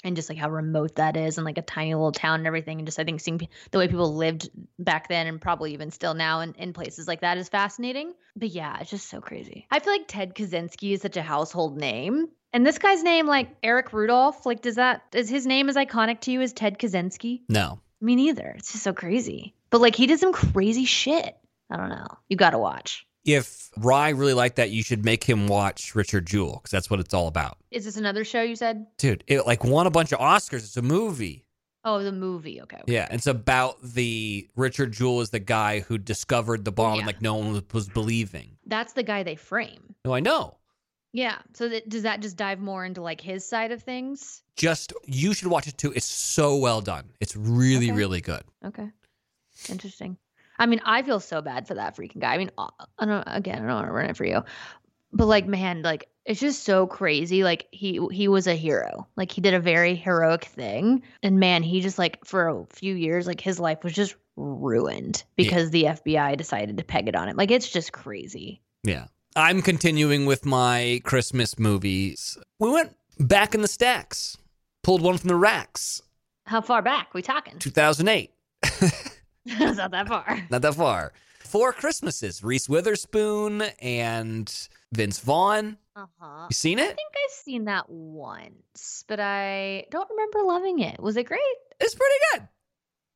[0.04, 2.78] and just like how remote that is and like a tiny little town and everything
[2.80, 5.92] and just i think seeing pe- the way people lived back then and probably even
[5.92, 9.68] still now in, in places like that is fascinating but yeah it's just so crazy
[9.72, 13.50] i feel like ted kaczynski is such a household name and this guy's name like
[13.64, 17.42] eric rudolph like does that is his name as iconic to you as ted kaczynski
[17.50, 17.80] No.
[18.02, 21.36] me neither it's just so crazy but like he did some crazy shit
[21.72, 22.08] I don't know.
[22.30, 23.06] You got to watch.
[23.26, 27.00] If Rye really liked that, you should make him watch Richard Jewell because that's what
[27.00, 27.58] it's all about.
[27.72, 28.86] Is this another show you said?
[28.98, 30.60] Dude, it like won a bunch of Oscars.
[30.60, 31.46] It's a movie.
[31.86, 32.62] Oh, the movie.
[32.62, 32.82] Okay.
[32.88, 37.22] Yeah, it's about the Richard Jewell is the guy who discovered the bomb and like
[37.22, 38.58] no one was, was believing.
[38.66, 39.96] That's the guy they frame.
[40.06, 40.58] No, I know.
[41.14, 41.38] Yeah.
[41.54, 44.44] So that, does that just dive more into like his side of things?
[44.56, 45.94] Just you should watch it too.
[45.96, 47.10] It's so well done.
[47.22, 47.98] It's really, Okay.
[47.98, 48.44] really good.
[48.66, 48.90] Okay.
[49.70, 50.18] Interesting.
[50.60, 52.34] I mean, I feel so bad for that freaking guy.
[52.34, 52.68] I mean, uh,
[53.00, 54.44] I don't again, I don't want to run it for you.
[55.12, 57.44] But like, man, like it's just so crazy.
[57.44, 59.08] Like he he was a hero.
[59.16, 61.02] Like he did a very heroic thing.
[61.24, 65.24] And man, he just like for a few years, like his life was just ruined
[65.36, 67.38] because the FBI decided to peg it on him.
[67.38, 68.62] Like it's just crazy.
[68.84, 69.08] Yeah.
[69.36, 72.38] I'm continuing with my Christmas movies.
[72.60, 74.38] We went back in the stacks,
[74.84, 76.02] pulled one from the racks,
[76.46, 77.58] How far back we talking?
[77.60, 78.32] 2008.
[79.60, 80.44] it's not that far.
[80.50, 81.14] Not that far.
[81.40, 82.44] Four Christmases.
[82.44, 85.78] Reese Witherspoon and Vince Vaughn.
[85.96, 86.48] Uh-huh.
[86.50, 86.84] You seen it?
[86.84, 91.00] I think I've seen that once, but I don't remember loving it.
[91.00, 91.40] Was it great?
[91.80, 92.48] It's pretty good.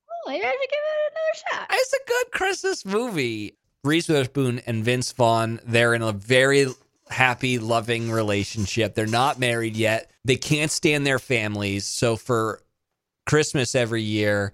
[0.09, 1.67] Oh, maybe I should give it another shot.
[1.71, 3.57] It's a good Christmas movie.
[3.83, 6.67] Reese Witherspoon and Vince Vaughn, they're in a very
[7.09, 8.95] happy, loving relationship.
[8.95, 10.09] They're not married yet.
[10.25, 11.85] They can't stand their families.
[11.85, 12.61] So for
[13.25, 14.53] Christmas every year,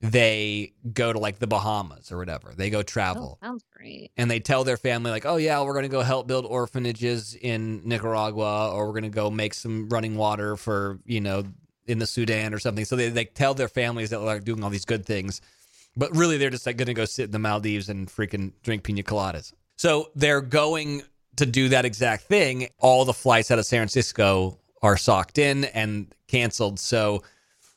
[0.00, 2.52] they go to like the Bahamas or whatever.
[2.56, 3.38] They go Oh, travel.
[3.42, 4.12] sounds great.
[4.16, 7.34] and they tell their family like, "Oh yeah, we're going to go help build orphanages
[7.34, 11.44] in Nicaragua, or we're going to go make some running water for you know
[11.86, 14.70] in the Sudan or something." So they they tell their families that they're doing all
[14.70, 15.40] these good things,
[15.96, 18.84] but really they're just like going to go sit in the Maldives and freaking drink
[18.84, 19.52] pina coladas.
[19.76, 21.02] So they're going
[21.36, 22.68] to do that exact thing.
[22.78, 26.78] All the flights out of San Francisco are socked in and canceled.
[26.78, 27.22] So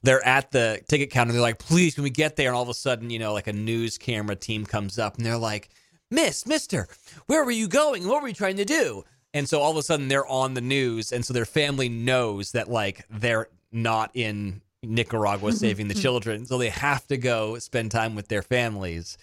[0.04, 1.32] they're at the ticket counter.
[1.34, 2.48] They're like, please, can we get there?
[2.48, 5.26] And all of a sudden, you know, like a news camera team comes up and
[5.26, 5.70] they're like,
[6.10, 6.88] Miss, Mister,
[7.28, 8.08] where were you going?
[8.08, 9.04] What were you trying to do?
[9.34, 11.12] And so all of a sudden they're on the news.
[11.14, 16.46] And so their family knows that like they're not in Nicaragua saving the children.
[16.46, 19.18] So they have to go spend time with their families.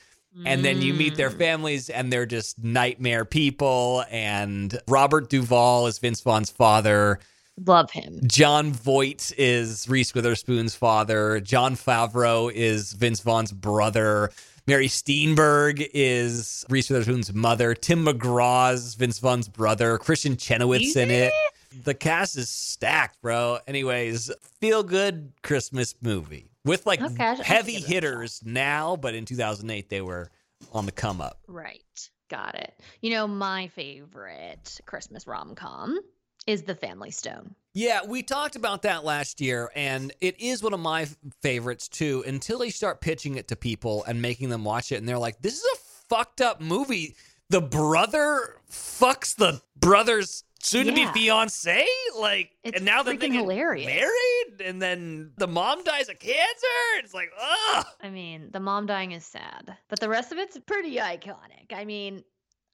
[0.47, 1.39] And then you meet their Mm.
[1.39, 4.05] families, and they're just nightmare people.
[4.09, 7.19] And Robert Duvall is Vince Vaughn's father.
[7.67, 8.21] Love him.
[8.27, 11.41] Jon Voight is Reese Witherspoon's father.
[11.41, 14.31] Jon Favreau is Vince Vaughn's brother.
[14.67, 17.75] Mary Steenburg is Reese Witherspoon's mother.
[17.75, 19.99] Tim McGraw's Vince Vaughn's brother.
[19.99, 21.33] Kristin Chenoweth's in it.
[21.85, 23.59] The cast is stacked, bro.
[23.67, 27.85] Anyways, feel good Christmas movie with like Okay, I should- I should heavy give it
[27.85, 27.93] a shot.
[27.95, 30.31] hitters now, but in 2008 they were
[30.73, 31.39] on the come up.
[31.47, 31.83] Right.
[32.31, 32.75] Got it.
[33.01, 35.99] You know, my favorite Christmas rom com
[36.49, 37.55] is The Family Stone.
[37.75, 41.07] Yeah, we talked about that last year, and it is one of my
[41.43, 42.25] favorites too.
[42.27, 45.43] Until they start pitching it to people and making them watch it, and they're like,
[45.43, 45.77] "This is a
[46.09, 47.15] fucked up movie."
[47.51, 51.13] The brother fucks the brother's soon-to-be Yeah.
[51.13, 51.87] fiance,
[52.19, 53.87] like, It's and now they're hilarious.
[53.87, 56.67] married, and then the mom dies of cancer.
[56.97, 57.87] It's like, ugh.
[58.03, 61.73] I mean, the mom dying is sad, but the rest of it's pretty iconic.
[61.73, 62.25] I mean,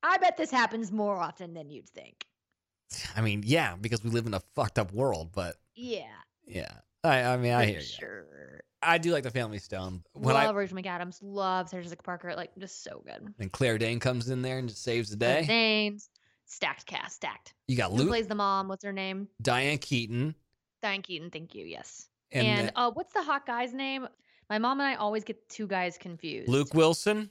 [0.03, 2.25] I bet this happens more often than you'd think.
[3.16, 6.07] I mean, yeah, because we live in a fucked up world, but Yeah.
[6.47, 6.70] yeah,
[7.03, 7.85] I, I mean, I for hear you.
[7.85, 8.61] Sure.
[8.83, 10.03] I do like the Family Stone.
[10.12, 11.18] When I love Rachel McAdams.
[11.23, 12.35] Love Sarah Jessica Parker.
[12.37, 13.33] Like, just so good.
[13.38, 15.44] and Claire Dane comes in there and just saves the day.
[15.49, 16.11] Names.
[16.44, 17.16] Stacked cast.
[17.16, 17.55] Stacked.
[17.66, 18.68] You got Who Luke, plays the mom?
[18.68, 19.29] What's her name?
[19.40, 20.35] Diane Keaton,
[20.83, 21.31] Diane Keaton.
[21.31, 21.64] Thank you.
[21.64, 22.09] Yes.
[22.31, 24.07] and, And, then uh, what's the hot guy's name?
[24.51, 26.51] My mom and I always get two guys confused.
[26.51, 27.31] Luke Wilson.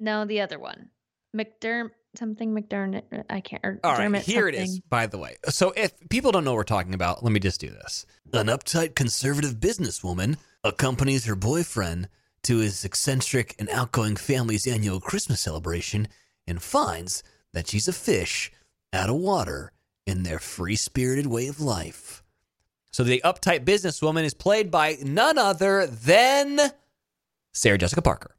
[0.00, 0.90] No, the other one.
[1.36, 3.24] McDerm something McDermott.
[3.30, 3.64] I can't.
[3.64, 4.80] Or All right, here it is.
[4.80, 7.60] By the way, so if people don't know what we're talking about, let me just
[7.60, 8.06] do this.
[8.32, 12.08] An uptight conservative businesswoman accompanies her boyfriend
[12.42, 16.08] to his eccentric and outgoing family's annual Christmas celebration
[16.46, 18.52] and finds that she's a fish
[18.92, 19.72] out of water
[20.06, 22.22] in their free spirited way of life.
[22.92, 26.58] So the uptight businesswoman is played by none other than
[27.52, 28.34] Sarah Jessica Parker.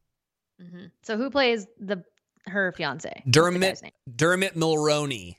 [0.61, 0.91] Mhm.
[1.03, 2.03] So who plays the
[2.47, 3.23] her fiance?
[3.29, 3.81] Dermot?
[4.15, 5.35] Dermot Mulroney.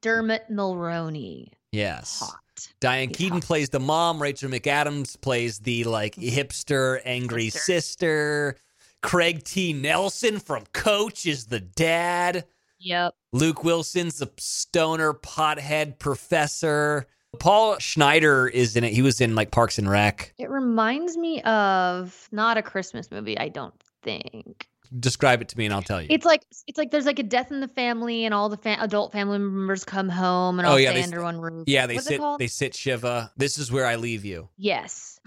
[0.00, 1.48] Dermot Mulroney.
[1.72, 2.20] Yes.
[2.20, 2.38] Hot.
[2.80, 3.46] Diane Keaton hot.
[3.46, 4.22] plays the mom.
[4.22, 6.36] Rachel McAdams plays the like mm-hmm.
[6.36, 7.72] hipster, angry Sister.
[7.72, 8.56] sister.
[9.02, 9.72] Craig T.
[9.72, 12.46] Nelson from Coach is the dad.
[12.78, 13.14] Yep.
[13.32, 17.06] Luke Wilson's the stoner pothead professor.
[17.38, 18.92] Paul Schneider is in it.
[18.92, 20.32] He was in like Parks and Rec.
[20.38, 23.38] It reminds me of not a Christmas movie.
[23.38, 24.68] I don't think
[25.00, 26.06] Describe it to me and I'll tell you.
[26.10, 28.76] it's like it's like there's like a death in the family and all the fa-
[28.80, 31.64] adult family members come home and Oh, all yeah, stay they- under one roof.
[31.66, 33.32] yeah, they What's sit they sit Shiva.
[33.36, 34.48] This is where I leave you.
[34.56, 35.18] Yes.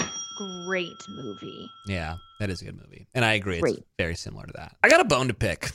[0.67, 1.67] Great movie.
[1.88, 3.08] Yeah, that is a good movie.
[3.15, 3.60] And I agree.
[3.60, 4.75] It's very similar to that.
[4.84, 5.71] I got a bone to pick.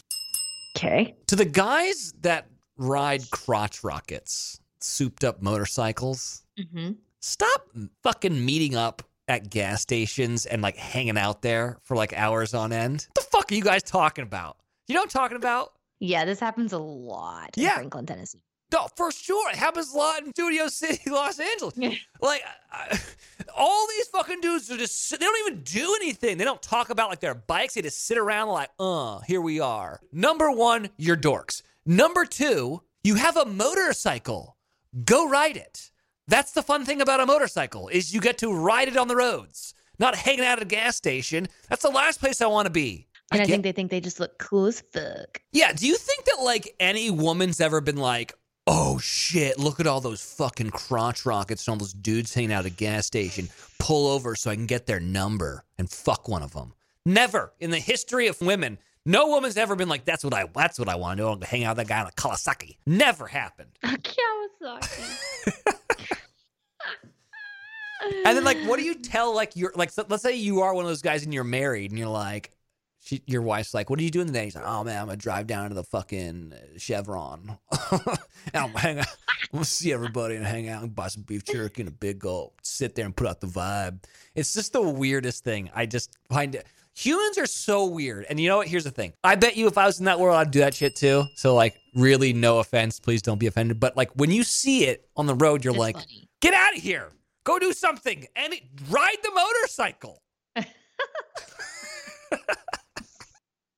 [0.77, 1.15] Okay.
[1.27, 2.47] To the guys that
[2.79, 6.93] ride crotch rockets, souped up motorcycles, Mm-hmm.
[7.21, 7.69] stop
[8.03, 12.73] fucking meeting up at gas stations and like hanging out there for like hours on
[12.73, 13.07] end.
[13.15, 14.57] What the fuck are you guys talking about?
[14.89, 15.73] You know what I'm talking about?
[16.01, 17.77] Yeah, this happens a lot in Yeah.
[17.77, 18.43] Franklin, Tennessee.
[18.73, 19.51] No, for sure.
[19.51, 21.75] It happens a lot in Studio City, Los Angeles.
[22.21, 22.99] Like, I,
[23.57, 26.39] all these fucking dudes are just, they don't even do anything.
[26.39, 27.75] They don't talk about like their bikes.
[27.75, 30.01] They just sit around like, uh, here we are.
[30.11, 31.63] Number one, you're dorks.
[31.85, 34.57] Number two, you have a motorcycle.
[35.05, 35.91] Go ride it.
[36.29, 39.17] That's the fun thing about a motorcycle is you get to ride it on the
[39.17, 41.49] roads, not hanging out at a gas station.
[41.69, 43.07] That's the last place I want to be.
[43.33, 45.41] And I, get- think they think they just look cool as fuck.
[45.53, 48.35] yeah, do you think that like any woman's ever been like,
[48.67, 52.61] oh shit, look at all those fucking crotch rockets and all those dudes hanging out
[52.67, 53.49] at a gas station.
[53.79, 56.73] Pull over so I can get their number and fuck one of them.
[57.05, 58.79] Never in the history of women.
[59.05, 61.29] No woman's ever been like, that's what I that's what I want to do.
[61.29, 62.77] I'm gonna hang out with that guy on a Kawasaki.
[62.87, 63.71] Never happened.
[63.83, 65.75] A Kawasaki.
[68.25, 69.91] And then like, what do you tell like your like?
[69.91, 72.51] so- let's say you are one of those guys and you're married and you're like,
[73.05, 74.45] she, your wife's like, what are you doing today?
[74.45, 77.59] He's like, oh man, I'm gonna drive down to the fucking Chevron.
[77.91, 78.09] and
[78.55, 79.07] I'm hang out.
[79.53, 82.21] I'm gonna see everybody and hang out and buy some beef jerky and a big
[82.21, 82.55] gulp.
[82.63, 84.05] Sit there and put out the vibe.
[84.35, 85.71] It's just the weirdest thing.
[85.75, 86.67] I just find it.
[86.95, 88.27] Humans are so weird.
[88.29, 88.69] And you know what?
[88.69, 89.15] Here's the thing.
[89.25, 91.25] I bet you if I was in that world, I'd do that shit too.
[91.35, 93.01] So like, really, no offense.
[93.01, 93.81] Please don't be offended.
[93.81, 96.29] But like, when you see it on the road, you're It's like, funny.
[96.41, 97.09] get out of here.
[97.45, 98.55] Go do something and
[98.89, 100.23] ride the motorcycle.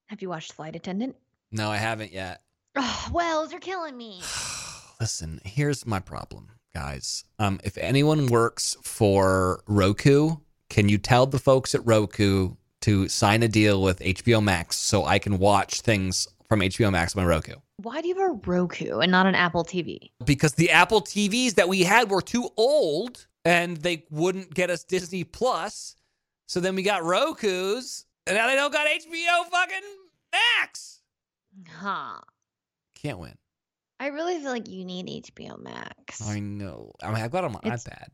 [0.09, 1.17] Have you watched Flight Attendant?
[1.51, 2.43] No, I haven't yet.
[2.77, 4.21] Oh, Wells, you're killing me.
[5.01, 7.25] Listen, here's my problem, guys.
[7.39, 10.37] Um, if anyone works for Roku,
[10.69, 15.05] can you tell the folks at Roku to sign a deal with HBO Max so
[15.05, 17.55] I can watch things from HBO Max on my Roku?
[17.79, 20.11] Why do you have a Roku and not an Apple TV?
[20.25, 24.85] Because the Apple TVs that we had were too old and they wouldn't get us
[24.85, 25.97] Disney Plus.
[26.47, 29.81] So then we got Roku's, and now they don't got HBO fucking
[30.33, 31.01] Max.
[31.71, 32.21] Huh.
[32.97, 33.35] Can't win.
[34.01, 36.21] I really feel like you need HBO Max.
[36.29, 36.93] I know.
[37.03, 38.09] I mean, I've got it on my It's- iPad.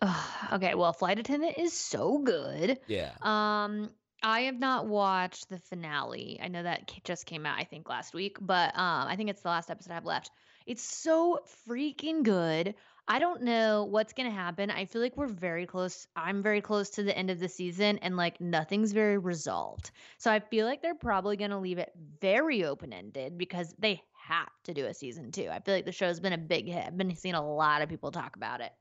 [0.00, 2.78] Ugh, okay, well, Flight Attendant is so good.
[2.86, 3.10] Yeah.
[3.20, 3.90] Um,
[4.22, 6.38] I have not watched the finale.
[6.40, 9.42] I know that just came out, I think, last week, but um, I think it's
[9.42, 10.30] the last episode I have left.
[10.66, 12.74] It's so freaking good.
[13.10, 14.70] I don't know what's gonna happen.
[14.70, 16.06] I feel like we're very close.
[16.14, 19.90] I'm very close to the end of the season, and like nothing's very resolved.
[20.18, 21.90] So I feel like they're probably gonna leave it
[22.20, 25.48] very open ended because they have to do a season two.
[25.50, 26.86] I feel like the show's been a big hit.
[26.86, 28.72] I've been seeing a lot of people talk about it.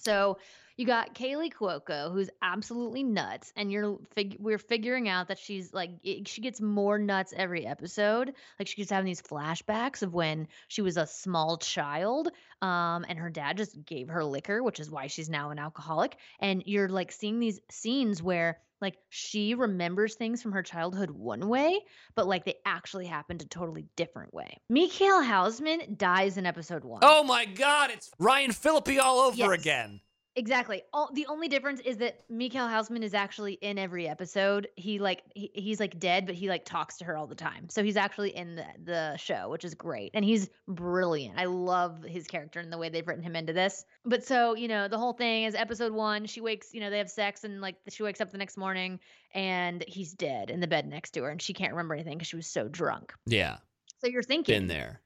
[0.00, 0.38] So
[0.76, 5.72] you got Kaley Cuoco, who's absolutely nuts, and you're fig- we're figuring out that she's
[5.72, 8.34] like it, she gets more nuts every episode.
[8.58, 12.28] Like she keeps having these flashbacks of when she was a small child,
[12.62, 16.16] um, and her dad just gave her liquor, which is why she's now an alcoholic.
[16.40, 21.48] And you're like seeing these scenes where like she remembers things from her childhood one
[21.48, 21.80] way,
[22.14, 24.58] but like they actually happened a totally different way.
[24.70, 27.00] Michiel Huisman dies in episode one.
[27.02, 27.90] Oh my God!
[27.90, 29.60] It's Ryan Phillippe all over Yes.
[29.60, 30.00] again.
[30.38, 30.82] Exactly.
[30.92, 34.68] All, the only difference is that Michiel Huisman is actually in every episode.
[34.76, 37.70] He like he, he's like dead, but he like talks to her all the time.
[37.70, 40.10] So he's actually in the, the show, which is great.
[40.12, 41.38] And he's brilliant.
[41.38, 43.86] I love his character and the way they've written him into this.
[44.04, 46.98] But so, you know, the whole thing is episode 1, she wakes, you know, they
[46.98, 49.00] have sex and like she wakes up the next morning
[49.32, 52.28] and he's dead in the bed next to her and she can't remember anything cuz
[52.28, 53.14] she was so drunk.
[53.26, 53.56] Yeah,
[54.02, 55.00] So you're thinking been there.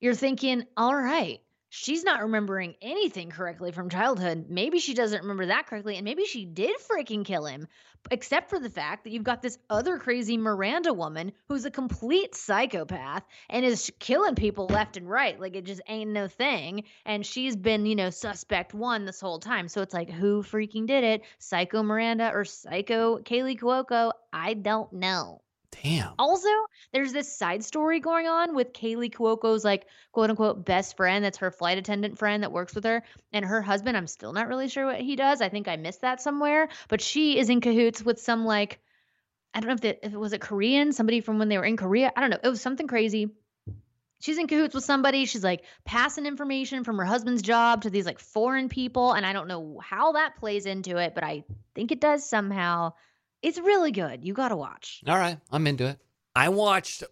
[0.00, 1.40] you're thinking, all right,
[1.74, 4.44] she's not remembering anything correctly from childhood.
[4.50, 7.66] Maybe she doesn't remember that correctly, and maybe she did freaking kill him,
[8.10, 12.34] except for the fact that you've got this other crazy Miranda woman who's a complete
[12.34, 15.40] psychopath and is killing people left and right.
[15.40, 16.84] Like it just ain't no thing.
[17.06, 19.66] And she's been, you know, suspect one this whole time.
[19.66, 21.22] So it's like, who freaking did it?
[21.38, 24.12] Psycho Miranda or Psycho Kaley Cuoco?
[24.30, 25.40] I don't know.
[25.82, 26.12] Damn.
[26.18, 26.48] Also,
[26.92, 31.24] there's this side story going on with Kaley Cuoco's like quote unquote best friend.
[31.24, 33.02] That's her flight attendant friend that works with her.
[33.32, 35.40] And her husband, I'm still not really sure what he does.
[35.40, 36.68] I think I missed that somewhere.
[36.88, 38.80] But she is in cahoots with some like
[39.54, 41.76] I don't know if, if it was a Korean, somebody from when they were in
[41.76, 42.12] Korea.
[42.14, 42.38] I don't know.
[42.42, 43.30] It was something crazy.
[44.20, 45.24] She's in cahoots with somebody.
[45.24, 49.12] She's like passing information from her husband's job to these like foreign people.
[49.12, 52.92] And I don't know how that plays into it, but I think it does somehow.
[53.42, 54.24] It's really good.
[54.24, 55.02] You got to watch.
[55.06, 55.98] All right, I'm into it.
[56.34, 57.02] I watched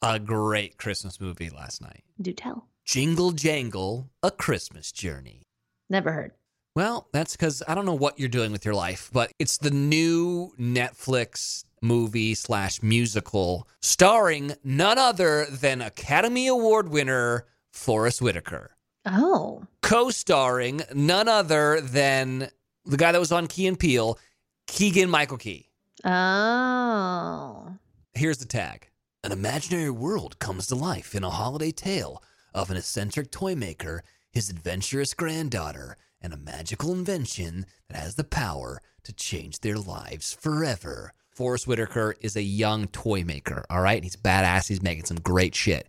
[0.00, 2.02] a great Christmas movie last night.
[2.20, 2.66] Do tell.
[2.84, 5.42] Jingle Jangle: A Christmas Journey.
[5.90, 6.32] Never heard.
[6.74, 9.70] Well, that's because I don't know what you're doing with your life, but it's the
[9.70, 19.66] new Netflix movie slash musical starring none other than Academy Award winner Forest Whitaker, Oh.
[19.82, 22.48] co-starring none other than
[22.86, 24.18] the guy that was on Key and Peele,
[24.66, 25.68] Keegan Michael Key.
[26.04, 27.76] Oh.
[28.14, 28.88] Here's the tag.
[29.24, 34.02] An imaginary world comes to life in a holiday tale of an eccentric toy maker,
[34.32, 40.32] his adventurous granddaughter, and a magical invention that has the power to change their lives
[40.32, 41.12] forever.
[41.30, 44.02] Forest Whitaker is a young toy maker, all right?
[44.02, 44.68] He's badass.
[44.68, 45.86] He's making some great shit.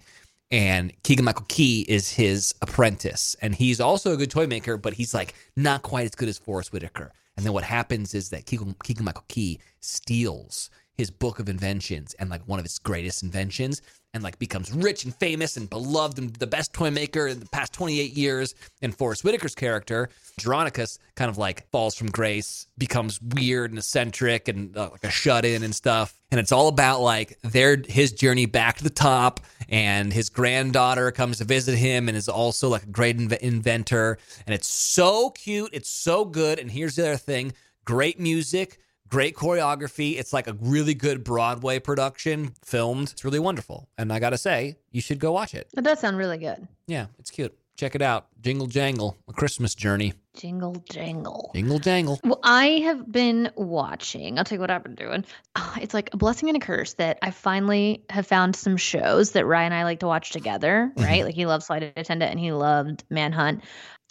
[0.51, 3.35] And Keegan Michael Key is his apprentice.
[3.41, 6.37] And he's also a good toy maker, but he's like not quite as good as
[6.37, 7.11] Forest Whitaker.
[7.35, 12.29] And then what happens is that Keegan, Michael Key steals his book of inventions and
[12.29, 13.81] like one of his greatest inventions
[14.13, 17.47] and like becomes rich and famous and beloved and the best toy maker in the
[17.47, 18.53] past 28 years.
[18.81, 24.47] And Forest Whitaker's character, Jeronicus, kind of like falls from grace, becomes weird and eccentric
[24.47, 26.13] and uh, like a shut in and stuff.
[26.31, 29.39] And it's all about like their his journey back to the top.
[29.69, 34.19] And his granddaughter comes to visit him and is also like a great inv- inventor.
[34.45, 35.71] And it's so cute.
[35.73, 36.59] It's so good.
[36.59, 37.53] And here's the other thing
[37.85, 38.79] great music
[39.09, 40.17] great choreography.
[40.17, 43.11] It's like a really good Broadway production filmed.
[43.11, 43.87] It's really wonderful.
[43.97, 45.67] And I got to say, you should go watch it.
[45.77, 46.67] It does sound really good.
[46.87, 47.55] Yeah, it's cute.
[47.75, 48.27] Check it out.
[48.41, 50.13] Jingle Jangle, A Christmas Journey.
[50.35, 51.51] Jingle jangle.
[51.53, 52.19] Jingle Jangle.
[52.23, 54.37] Well, I have been watching.
[54.37, 55.25] I'll tell you what I've been doing.
[55.81, 59.45] It's like a blessing and a curse that I finally have found some shows that
[59.45, 61.07] Ryan and I like to watch together, right?
[61.07, 61.25] Mm-hmm.
[61.25, 63.63] Like he loves Flight Attendant and he loved Manhunt.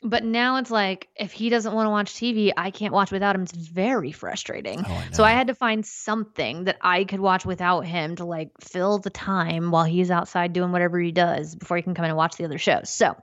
[0.02, 3.34] But now it's like if he doesn't want to watch TV, I can't watch without
[3.36, 3.42] him.
[3.42, 4.84] It's very frustrating.
[4.86, 8.24] Oh, I So I had to find something that I could watch without him to
[8.24, 12.04] like fill the time while he's outside doing whatever he does before he can come
[12.04, 12.90] in and watch the other shows.
[12.90, 13.16] So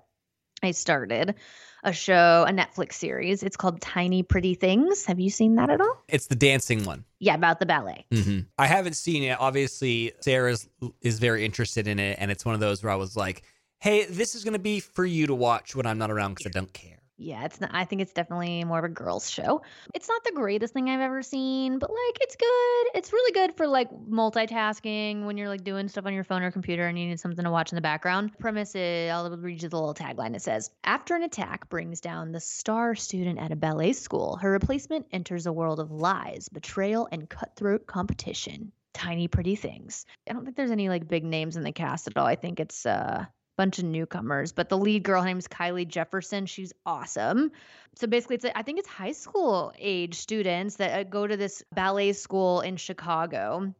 [0.63, 1.35] I started
[1.83, 3.43] a show, a Netflix series.
[3.43, 5.05] It's called Tiny Pretty Things.
[5.05, 6.03] Have you seen that at all?
[6.09, 7.05] It's the dancing one.
[7.19, 8.05] Yeah, about the ballet.
[8.11, 9.37] hmm I haven't seen it.
[9.39, 10.67] Obviously, Sarah is,
[11.01, 12.17] is very interested in it.
[12.19, 13.43] And it's one of those where I was like,
[13.79, 16.47] hey, this is going to be for you to watch when I'm not around because
[16.47, 16.99] I don't care.
[17.21, 19.61] Yeah, it's not I think it's definitely more of a girls show.
[19.93, 22.97] It's not the greatest thing I've ever seen, but like it's good.
[22.97, 26.51] It's really good for like multitasking when you're like doing stuff on your phone or
[26.51, 28.31] computer and you need something to watch in the background.
[28.39, 30.33] Premise is I'll read you the little tagline.
[30.33, 34.51] It says, After an attack brings down the star student at a ballet school, her
[34.51, 38.71] replacement enters a world of lies, betrayal, and cutthroat competition.
[38.93, 40.05] Tiny pretty things.
[40.29, 42.25] I don't think there's any like big names in the cast at all.
[42.25, 43.25] I think it's uh
[43.59, 46.45] bunch of newcomers, but the lead girl, her name's Kylie Jefferson.
[46.45, 47.51] She's awesome.
[47.95, 51.61] So basically, it's I think it's high school age students that uh, go to this
[51.75, 53.73] ballet school in Chicago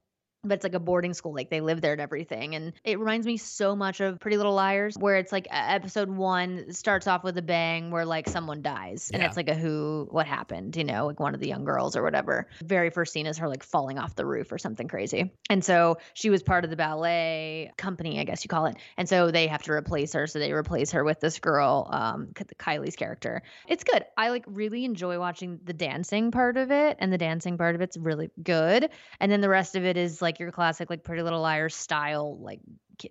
[0.43, 3.25] but it's like a boarding school like they live there and everything and it reminds
[3.27, 7.37] me so much of pretty little liars where it's like episode one starts off with
[7.37, 9.27] a bang where like someone dies and Yeah.
[9.27, 12.03] it's like a who what happened you know like one of the young girls or
[12.03, 12.47] whatever.
[12.63, 15.97] Very first scene is her like falling off the roof or something crazy and so
[16.13, 19.47] she was part of the ballet company i guess you call it and so they
[19.47, 22.27] have to replace her so they replace her with this girl um
[22.57, 23.41] kylie's character.
[23.67, 24.05] It's good.
[24.17, 27.81] I like really enjoy watching the dancing part of it and the dancing part of
[27.81, 31.23] it's really good and then the rest of it is like your classic like pretty
[31.23, 32.59] little liars style like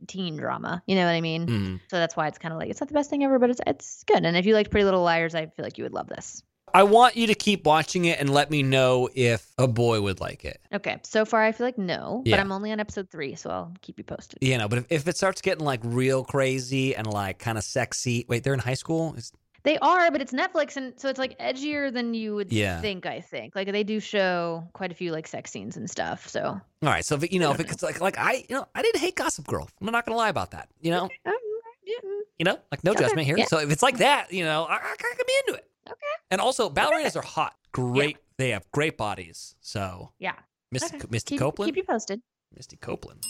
[0.06, 1.80] teen drama you know what i mean Mm.
[1.90, 3.60] so that's why it's kind of like it's not the best thing ever but it's
[3.66, 6.08] it's good and if you liked pretty little liars i feel like you would love
[6.08, 6.42] this
[6.74, 10.20] I want you to keep watching it and let me know if a boy would
[10.20, 10.60] like it.
[10.74, 12.36] okay so far i feel like no Yeah.
[12.36, 14.86] but i'm only on episode three so i'll keep you posted You know, but if,
[14.90, 18.60] if it starts getting like real crazy and like kind of sexy, wait, they're in
[18.60, 19.14] high school?
[19.14, 19.32] Is,
[19.68, 22.80] they are but it's netflix and so it's like edgier than you would Yeah.
[22.80, 26.26] think i think like they do show quite a few like sex scenes and stuff
[26.28, 26.42] so
[26.80, 28.64] all right, so if you know, I if don't it's like like I, you know,
[28.74, 29.68] I didn't hate Gossip Girl.
[29.80, 30.68] I'm not gonna lie about that.
[30.80, 31.10] You know, Um,
[31.84, 31.94] yeah,
[32.38, 33.36] you know, like no Okay, judgment here.
[33.36, 33.46] yeah.
[33.46, 35.66] So if it's like that, you know, I, I, I can be into it.
[35.88, 36.14] Okay.
[36.30, 37.56] And also, ballerinas are hot.
[37.72, 39.56] Great, they have great bodies.
[39.60, 40.34] So yeah
[40.70, 41.06] Misty, Okay.
[41.10, 42.20] Misty keep, Copeland, keep you posted
[42.56, 43.24] Misty Copeland.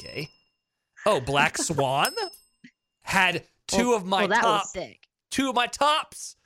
[0.00, 0.30] Okay.
[1.04, 2.12] Oh, Black Swan
[3.02, 5.00] had two Well- of my well that top was sick
[5.36, 6.36] two of my tops.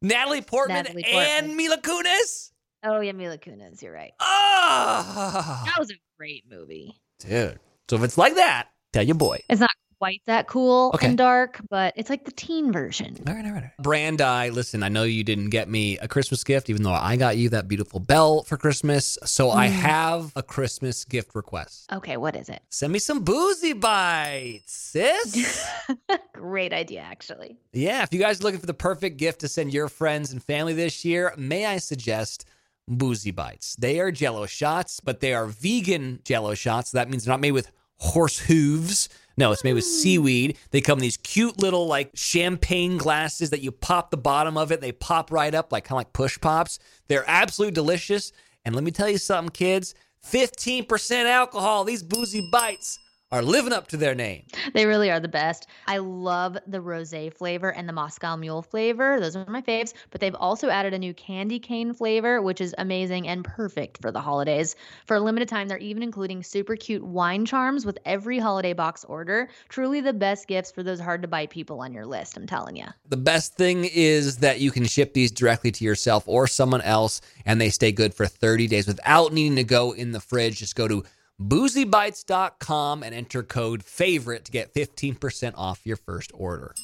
[0.00, 2.52] Natalie Portman Natalie and Mila Kunis.
[2.84, 7.60] oh yeah mila kunis you're right Ah, that was a great movie dude.
[7.90, 9.40] So if it's like that, tell your boy.
[9.50, 9.70] It's not
[10.00, 11.08] quite that cool Okay.
[11.08, 13.14] and dark, but it's like the teen version.
[13.28, 13.64] All right, all right.
[13.78, 14.16] all right.
[14.16, 17.36] Brandi, listen, I know you didn't get me a Christmas gift, even though I got
[17.36, 19.18] you that beautiful bell for Christmas.
[19.26, 19.72] So I Mm.
[19.72, 21.92] have a Christmas gift request.
[21.92, 22.62] Okay, what is it?
[22.70, 25.66] Send me some boozy bites, sis.
[26.32, 27.58] Great idea, actually.
[27.74, 30.42] yeah, if you guys are looking for the perfect gift to send your friends and
[30.42, 32.46] family this year, may I suggest
[32.88, 33.76] Boozy Bites?
[33.76, 36.90] They are jello shots, but they are vegan jello shots.
[36.92, 39.10] That means they're not made with horse hooves.
[39.36, 39.90] No, it's made with hmm.
[39.90, 40.58] seaweed.
[40.70, 44.72] They come in these cute little like champagne glasses that you pop the bottom of
[44.72, 44.80] it.
[44.80, 46.78] They pop right up like kind of like push pops.
[47.08, 48.32] They're absolutely delicious.
[48.64, 49.94] And let me tell you something, kids
[50.26, 51.84] 15% alcohol.
[51.84, 52.98] These boozy bites
[53.32, 54.42] are living up to their name.
[54.74, 55.68] They really are the best.
[55.86, 59.20] I love the rose flavor and the Moscow Mule flavor.
[59.20, 59.92] Those are my faves.
[60.10, 64.10] But they've also added a new candy cane flavor, which is amazing and perfect for
[64.10, 64.74] the holidays.
[65.06, 69.04] For a limited time, they're even including super cute wine charms with every holiday box
[69.04, 69.48] order.
[69.68, 72.76] Truly the best gifts for those hard to buy people on your list, I'm telling
[72.76, 72.86] you.
[73.08, 77.20] The best thing is that you can ship these directly to yourself or someone else,
[77.46, 80.58] and they stay good for 30 days without needing to go in the fridge.
[80.58, 81.04] Just go to
[81.40, 86.74] boozybites.com and enter code favorite to get 15% off your first order.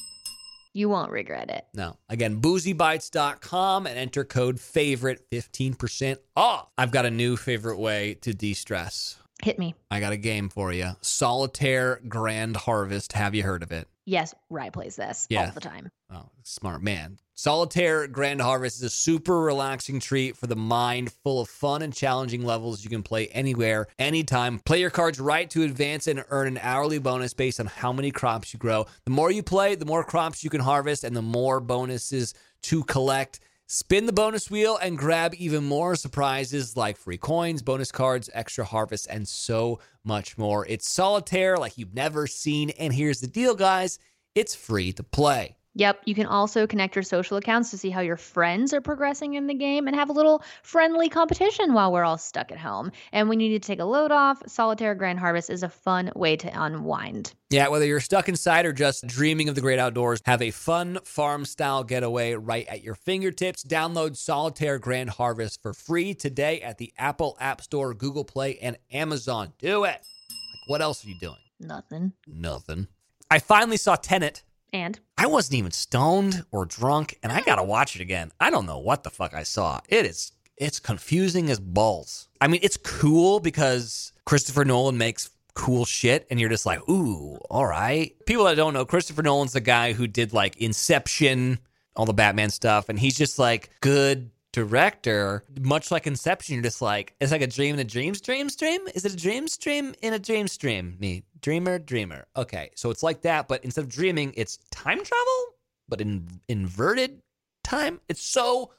[0.73, 1.65] You won't regret it.
[1.73, 6.67] No, again, boozybites.com and enter code favorite 15% off.
[6.77, 9.17] I've got a new favorite way to de stress.
[9.43, 9.75] Hit me.
[9.91, 13.13] I got a game for you Solitaire Grand Harvest.
[13.13, 13.87] Have you heard of it?
[14.05, 15.45] Yes, Rye plays this Yeah.
[15.47, 15.89] all the time.
[16.11, 17.17] Oh, smart man.
[17.39, 21.93] Solitaire Grand Harvest is a super relaxing treat for the mind, full of fun and
[21.93, 24.57] challenging levels you can play anywhere, anytime.
[24.57, 28.09] Play your cards right to advance and earn an hourly bonus based on how many
[28.09, 28.87] crops you grow.
[29.03, 32.33] The more you play, the more crops you can harvest and the more bonuses
[32.63, 33.39] to collect.
[33.67, 38.65] Spin the bonus wheel and grab even more surprises like free coins, bonus cards, extra
[38.65, 40.65] harvests, and so much more.
[40.65, 42.71] It's solitaire like you've never seen.
[42.71, 43.99] And here's the deal, guys
[44.33, 45.56] it's free to play.
[45.77, 49.35] Yep, you can also connect your social accounts to see how your friends are progressing
[49.35, 52.91] in the game and have a little friendly competition while we're all stuck at home.
[53.11, 56.11] And when you need to take a load off, Solitaire Grand Harvest is a fun
[56.15, 57.35] way to unwind.
[57.51, 60.97] Yeah, whether you're stuck inside or just dreaming of the great outdoors, have a fun
[61.03, 63.63] farm style getaway right at your fingertips.
[63.63, 68.79] Download Solitaire Grand Harvest for free today at the Apple App Store, Google Play, and
[68.91, 69.53] Amazon.
[69.59, 70.01] Do it.
[70.01, 71.37] Like, what else are you doing?
[71.59, 72.13] Nothing.
[72.25, 72.87] Nothing.
[73.29, 74.41] I finally saw Tenet.
[74.77, 78.31] And I wasn't even stoned or drunk, and I gotta watch it again.
[78.39, 79.81] I don't know what the fuck I saw.
[79.89, 82.27] It is it's confusing as balls.
[82.41, 87.37] I mean, it's cool because Christopher Nolan makes cool shit, and you're just like, ooh,
[87.49, 88.13] all right.
[88.25, 91.59] People that don't know, Christopher Nolan's the guy who did like Inception,
[91.95, 95.43] all the Batman stuff, and he's just like good director.
[95.61, 98.81] Much like Inception, you're just like it's like a dream in a dream's dream's dream.
[98.95, 100.97] Is it a dream's dream in a dream's dream?
[100.99, 102.25] Me, dreamer, dreamer.
[102.35, 105.45] Okay, so it's like that, but instead of dreaming, it's time travel,
[105.87, 107.21] but in inverted
[107.63, 107.99] time.
[108.09, 108.71] It's so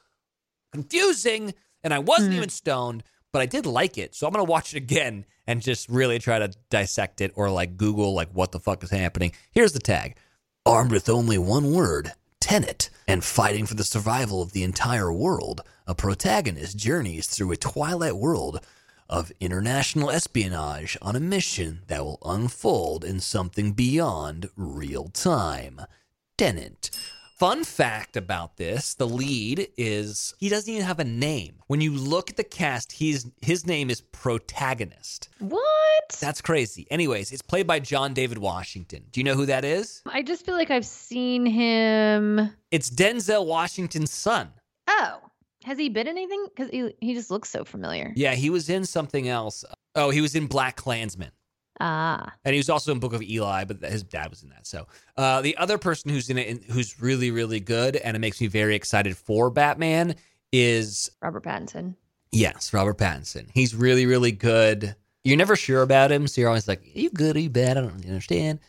[0.71, 1.53] confusing,
[1.83, 2.37] and I wasn't Hmm.
[2.37, 4.15] even stoned, but I did like it.
[4.15, 7.77] So I'm gonna watch it again and just really try to dissect it or like
[7.77, 9.31] Google like what the fuck is happening.
[9.51, 10.17] Here's the tag:
[10.65, 12.13] armed with only one word.
[12.41, 17.57] Tenet, and fighting for the survival of the entire world, a protagonist journeys through a
[17.57, 18.65] twilight world
[19.09, 25.81] of international espionage on a mission that will unfold in something beyond real time.
[26.37, 26.91] Tenet.
[27.39, 31.55] Fun fact about this the lead is he doesn't even have a name.
[31.67, 35.29] When you look at the cast, he's his name is protagonist.
[35.39, 36.09] What?
[36.19, 36.85] That's crazy.
[36.91, 39.05] Anyways, it's played by John David Washington.
[39.11, 40.01] Do you know who that is?
[40.05, 42.51] I just feel like I've seen him.
[42.71, 44.49] It's Denzel Washington's son.
[44.87, 45.18] Oh,
[45.63, 46.45] has he been anything?
[46.49, 48.13] Because he, he just looks so familiar.
[48.15, 49.63] Yeah, he was in something else.
[49.95, 51.31] Oh, he was in Black Klansman.
[51.81, 54.67] Ah, And he was also in Book of Eli, but his dad was in that.
[54.67, 54.85] So
[55.15, 58.41] uh, the other person who's in it, and who's really, really good, and it makes
[58.41, 60.15] me very excited for Batman,
[60.51, 61.95] is Robert Pattinson.
[62.33, 63.47] yes, Robert Pattinson.
[63.53, 64.93] He's really, really good.
[65.23, 67.35] You're never sure about him, so you're always like, "Are you good?
[67.37, 67.77] Are you bad?
[67.77, 68.59] I don't really understand."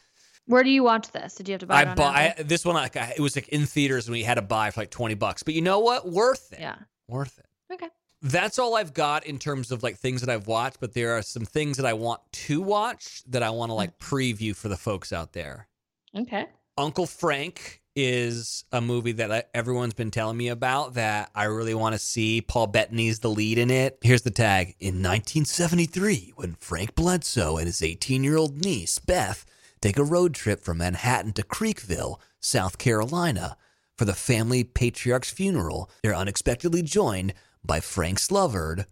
[0.51, 1.36] Where do you watch this?
[1.36, 2.74] Did you have to buy I it on bought I, this one.
[2.74, 5.14] Like I, it was like in theaters, and we had to buy for like twenty
[5.14, 5.44] bucks.
[5.44, 6.09] But you know what?
[6.09, 6.61] Worth it.
[6.61, 6.76] Yeah.
[7.09, 7.46] worth it.
[7.72, 7.86] Okay.
[8.20, 11.22] That's all I've got in terms of like things that I've watched, but there are
[11.22, 14.05] some things that I want to watch that I want to like mm.
[14.05, 15.68] preview for the folks out there.
[16.16, 16.46] Okay.
[16.76, 21.74] Uncle Frank is a movie that I- everyone's been telling me about that I really
[21.74, 22.40] want to see.
[22.40, 23.98] Paul Bettany's the lead in it.
[24.03, 24.74] Here's the tag.
[24.80, 29.46] In 1973, when Frank Bledsoe and his 18 year old niece, Beth,
[29.81, 33.57] take a road trip from Manhattan to Creekville, South Carolina,
[33.97, 38.87] for the family patriarch's funeral, they're unexpectedly joined by Frank's lover,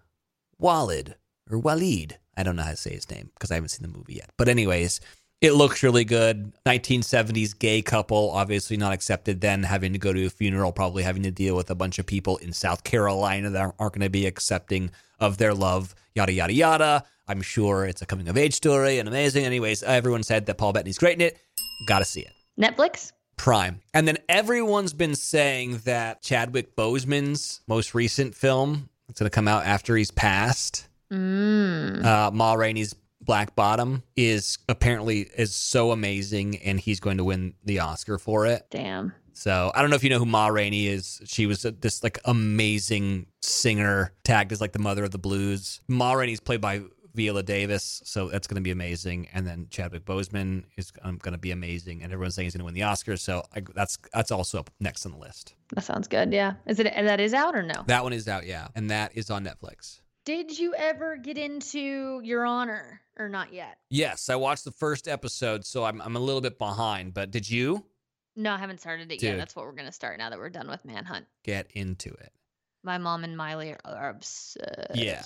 [0.59, 1.15] Walid
[1.51, 2.19] or Walid.
[2.37, 4.31] I don't know how to say his name because I haven't seen the movie yet.
[4.37, 5.01] But anyways,
[5.41, 6.53] it looks really good.
[6.67, 9.41] 1970s gay couple, obviously not accepted.
[9.41, 12.07] Then having to go to a funeral, probably having to deal with a bunch of
[12.07, 15.95] people in South Carolina that aren't going to be accepting of their love.
[16.15, 17.05] Yada yada yada.
[17.29, 19.45] I'm sure it's a coming of age story and amazing.
[19.45, 21.39] Anyways, everyone said that Paul Bettany's great in it.
[21.87, 22.33] Got to see it.
[22.59, 23.13] Netflix.
[23.37, 23.81] Prime.
[23.95, 29.47] And then everyone's been saying that Chadwick Boseman's most recent film, it's going to come
[29.47, 32.05] out after he's passed, Mm.
[32.05, 32.95] uh, Ma Rainey's
[33.29, 38.47] Black Bottom, is apparently is so amazing, and he's going to win the Oscar for
[38.47, 38.67] it.
[38.71, 39.13] Damn.
[39.35, 41.21] So I don't know if you know who Ma Rainey is.
[41.27, 45.83] She was this like amazing singer, tagged as like the mother of the blues.
[45.89, 46.81] Ma Rainey's played by
[47.15, 49.29] Viola Davis, so that's going to be amazing.
[49.35, 52.61] And then Chadwick Boseman is um, going to be amazing, and everyone's saying he's going
[52.61, 53.19] to win the Oscar.
[53.19, 55.53] So I, that's that's also up next on the list.
[55.75, 56.33] That sounds good.
[56.33, 56.55] Yeah.
[56.67, 57.85] Is it that is out or no?
[57.89, 60.01] That one is out, yeah, and that is on Netflix.
[60.25, 63.79] Did you ever get into Your Honor or not yet?
[63.91, 67.15] Yes, I watched the first episode, so I'm I'm a little bit behind.
[67.15, 67.85] But did you
[68.37, 69.37] No, I haven't started it yet.
[69.37, 71.27] That's what we're gonna start now that we're done with Manhunt.
[71.45, 72.33] get into it?
[72.85, 74.95] My mom and Miley are, are obsessed.
[74.95, 75.23] Yeah.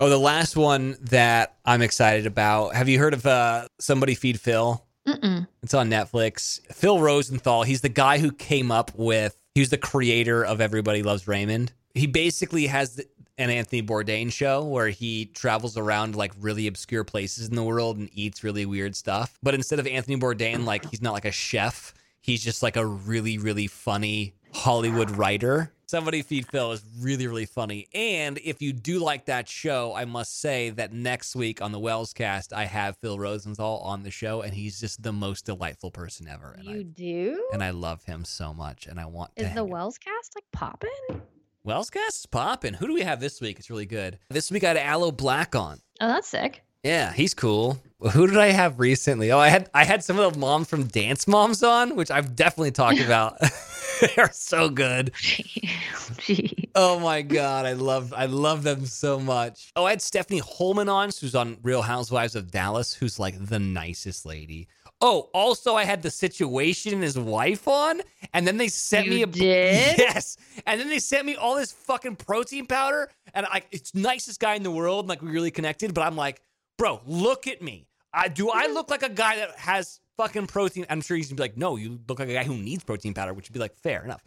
[0.00, 2.74] Oh, the last one that I'm excited about.
[2.74, 4.84] Have you heard of uh, Somebody Feed Phil?
[5.06, 5.46] Mm-mm.
[5.62, 6.60] It's on Netflix.
[6.72, 11.02] Phil Rosenthal, he's the guy who came up with, he was the creator of Everybody
[11.02, 11.72] Loves Raymond.
[11.94, 13.06] He basically has the,
[13.38, 17.98] an Anthony Bourdain show where he travels around like really obscure places in the world
[17.98, 19.38] and eats really weird stuff.
[19.42, 22.86] But instead of Anthony Bourdain, like he's not like a chef, he's just like a
[22.86, 25.72] really, really funny Hollywood writer.
[25.88, 27.86] Somebody Feed Phil is really, really funny.
[27.94, 31.78] And if you do like that show, I must say that next week on the
[31.78, 35.92] Wells cast, I have Phil Rosenthal on the show, and he's just the most delightful
[35.92, 36.56] person ever.
[36.58, 37.48] And You I do?
[37.52, 39.44] and I love him so much, and I want to.
[39.44, 39.62] Is the.
[39.62, 41.22] Wells cast like popping?
[41.66, 42.74] Wells cast is popping?
[42.74, 43.58] Who do we have this week?
[43.58, 44.20] It's really good.
[44.30, 45.80] This week I had Aloe Blacc on.
[46.00, 46.62] Oh, that's sick.
[46.84, 47.82] Yeah, he's cool.
[48.12, 49.32] Who did I have recently?
[49.32, 52.36] Oh, I had I had some of the moms from Dance Moms on, which I've
[52.36, 53.40] definitely talked about.
[54.14, 55.10] They're so good.
[55.18, 56.68] Gee.
[56.76, 59.72] Oh my god, I love I love them so much.
[59.74, 63.58] Oh, I had Stephanie Hollman on, who's on Real Housewives of Dallas, who's like the
[63.58, 64.68] nicest lady.
[65.00, 68.00] Oh, also I had the situation and his wife on,
[68.32, 69.98] and then they sent You me a did?
[69.98, 74.40] yes, and then they sent me all this fucking protein powder, and like it's nicest
[74.40, 75.92] guy in the world, and, like we really connected.
[75.92, 76.40] But I'm like,
[76.78, 77.88] bro, look at me.
[78.12, 80.86] I do I look like a guy that has fucking protein?
[80.88, 83.12] I'm sure he's gonna be like, no, you look like a guy who needs protein
[83.12, 84.22] powder, which would be like fair enough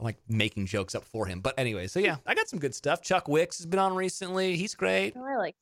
[0.00, 1.40] like making jokes up for him.
[1.40, 2.28] But anyway, so yeah, hmm.
[2.28, 3.02] I got some good stuff.
[3.02, 4.56] Chuck Wicks has been on recently.
[4.56, 5.14] He's great.
[5.16, 5.56] Oh, I like.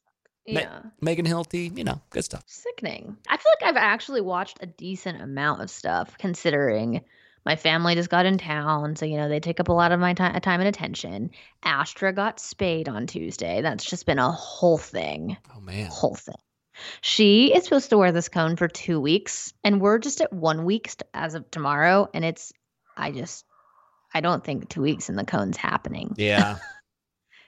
[0.49, 0.83] Ma- Yeah.
[1.01, 2.43] Megan Hilty, you know, good stuff.
[2.47, 3.17] Sickening.
[3.29, 7.03] I feel like I've actually watched a decent amount of stuff considering
[7.47, 9.99] My family just got in town, so you know they take up a lot of
[10.01, 11.31] my time, time and attention.
[11.63, 13.63] Astra got spayed on Tuesday.
[13.63, 15.89] That's just been a whole thing, Oh man.
[15.91, 16.35] whole thing.
[17.01, 20.67] She is supposed to wear this cone for two weeks, and we're just at one
[20.67, 22.09] week st- as of tomorrow.
[22.13, 22.53] And it's,
[22.95, 23.47] I just,
[24.13, 26.13] I don't think two weeks and the cone's happening.
[26.19, 26.59] Yeah.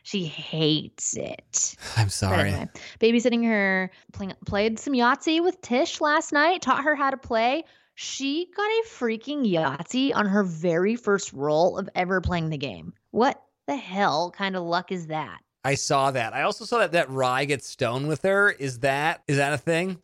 [0.03, 1.77] She hates it.
[1.97, 2.51] I'm sorry.
[2.51, 2.69] anyway,
[3.01, 7.65] babysitting her, playing, played some Yahtzee with Tish last night, taught her how to play.
[7.95, 12.95] She got a freaking Yahtzee on her very first roll of ever playing the game.
[13.11, 15.41] What the hell kind of luck is that?
[15.65, 16.35] I saw that.
[16.35, 18.51] I also saw that that Rye gets stoned with her.
[18.51, 19.99] Is that is that a thing?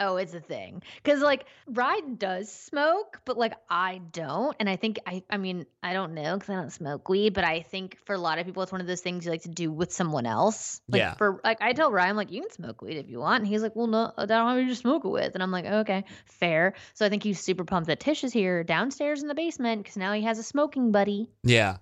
[0.00, 0.82] Oh, it's a thing.
[1.04, 4.56] Cause like Ryan does smoke, but like I don't.
[4.58, 7.44] And I think I I mean, I don't know because I don't smoke weed, but
[7.44, 9.48] I think for a lot of people it's one of those things you like to
[9.50, 10.80] do with someone else.
[10.88, 11.14] Like Yeah.
[11.14, 13.40] for like I tell Ryan, like, you can smoke weed if you want.
[13.42, 15.34] And he's like, Well, no, I don't have you to smoke it with.
[15.34, 16.72] And I'm like, okay, fair.
[16.94, 19.96] So I think he's super pumped that Tish is here downstairs in the basement because
[19.98, 21.28] now he has a smoking buddy.
[21.44, 21.76] Yeah.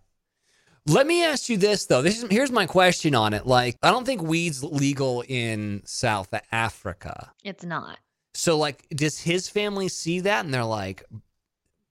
[0.87, 2.01] Let me ask you this though.
[2.03, 3.47] This is here's my question on it.
[3.47, 7.31] Like, I don't think weed's legal in South Africa.
[7.45, 7.99] It's not.
[8.39, 11.03] So like, does his family see that and they're like,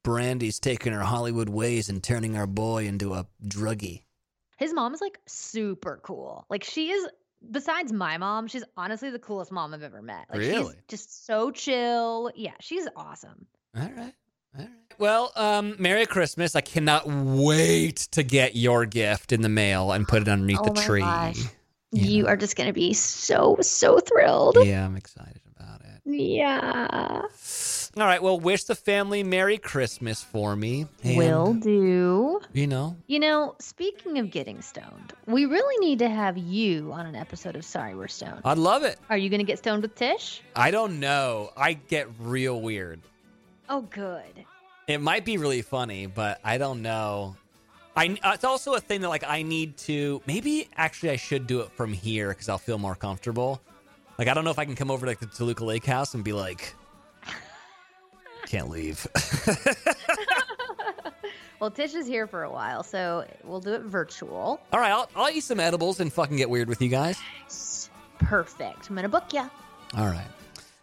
[0.04, 4.04] Brandi's taking her Hollywood ways and turning our boy into a druggie?
[4.58, 6.46] His mom is like super cool.
[6.50, 7.06] Like she is
[7.52, 10.28] besides my mom, she's honestly the coolest mom I've ever met.
[10.30, 10.76] Like Really?
[10.76, 12.32] she's just so chill.
[12.34, 13.46] Yeah, she's awesome.
[13.76, 14.14] All right.
[14.58, 14.70] All right.
[14.98, 16.56] Well, um, Merry Christmas.
[16.56, 20.64] I cannot wait to get your gift in the mail and put it underneath Oh
[20.70, 21.02] the my tree.
[21.02, 21.40] gosh.
[21.92, 22.30] You You know.
[22.30, 24.58] are just gonna be so, so thrilled.
[24.64, 25.37] Yeah, I'm excited.
[26.08, 27.22] Yeah.
[27.98, 28.22] All right.
[28.22, 30.86] Well, wish the family Merry Christmas for me.
[31.04, 32.40] And, Will do.
[32.54, 37.06] You know, You know, speaking of getting stoned, we really need to have you on
[37.06, 38.42] an episode of Sorry We're Stoned.
[38.46, 39.00] I'd love it.
[39.10, 40.42] Are you gonna get stoned with Tish?
[40.56, 41.52] I don't know.
[41.58, 43.02] I get real weird.
[43.68, 44.46] Oh, good.
[44.88, 47.36] It might be really funny, but I don't know.
[47.96, 51.62] I it's also a thing that like I need to maybe actually I should do
[51.62, 53.60] it from here because I'll feel more comfortable.
[54.18, 56.14] Like I don't know if I can come over to like the Toluca Lake House
[56.14, 56.74] and be like,
[58.46, 59.08] can't leave.
[61.60, 64.62] Well, Tish is here for a while, so we'll do it virtual.
[64.72, 67.20] All right, I'll, I'll eat some edibles and fucking get weird with you guys.
[68.20, 68.90] Perfect.
[68.90, 69.50] I'm gonna book ya.
[69.98, 70.28] All right.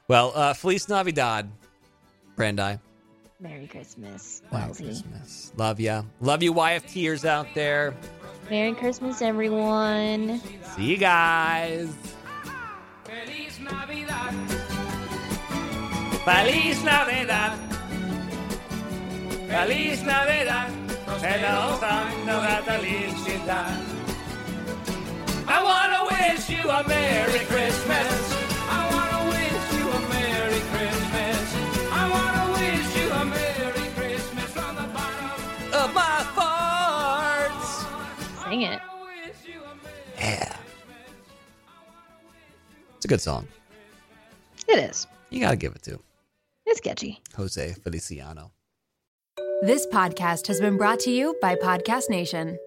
[0.08, 1.48] Well, uh, Feliz Navidad,
[2.36, 2.80] Brandi.
[3.38, 4.72] Merry Christmas, Merry.
[4.72, 5.52] Christmas.
[5.56, 6.02] Love ya.
[6.20, 7.94] Love you, YFTers out there.
[8.50, 10.40] Merry Christmas, everyone.
[10.74, 11.94] See you guys.
[13.14, 14.34] Feliz Navidad.
[16.24, 17.52] Feliz Navidad.
[19.48, 20.70] Feliz Navidad.
[25.46, 28.33] I wanna wish you a Merry Christmas.
[43.04, 43.46] It's a good song.
[44.66, 45.06] It is.
[45.28, 46.00] You gotta give it to
[46.64, 47.20] It's sketchy.
[47.36, 48.52] Jose Feliciano.
[49.60, 52.58] This podcast has been brought to you by Podcast Nation.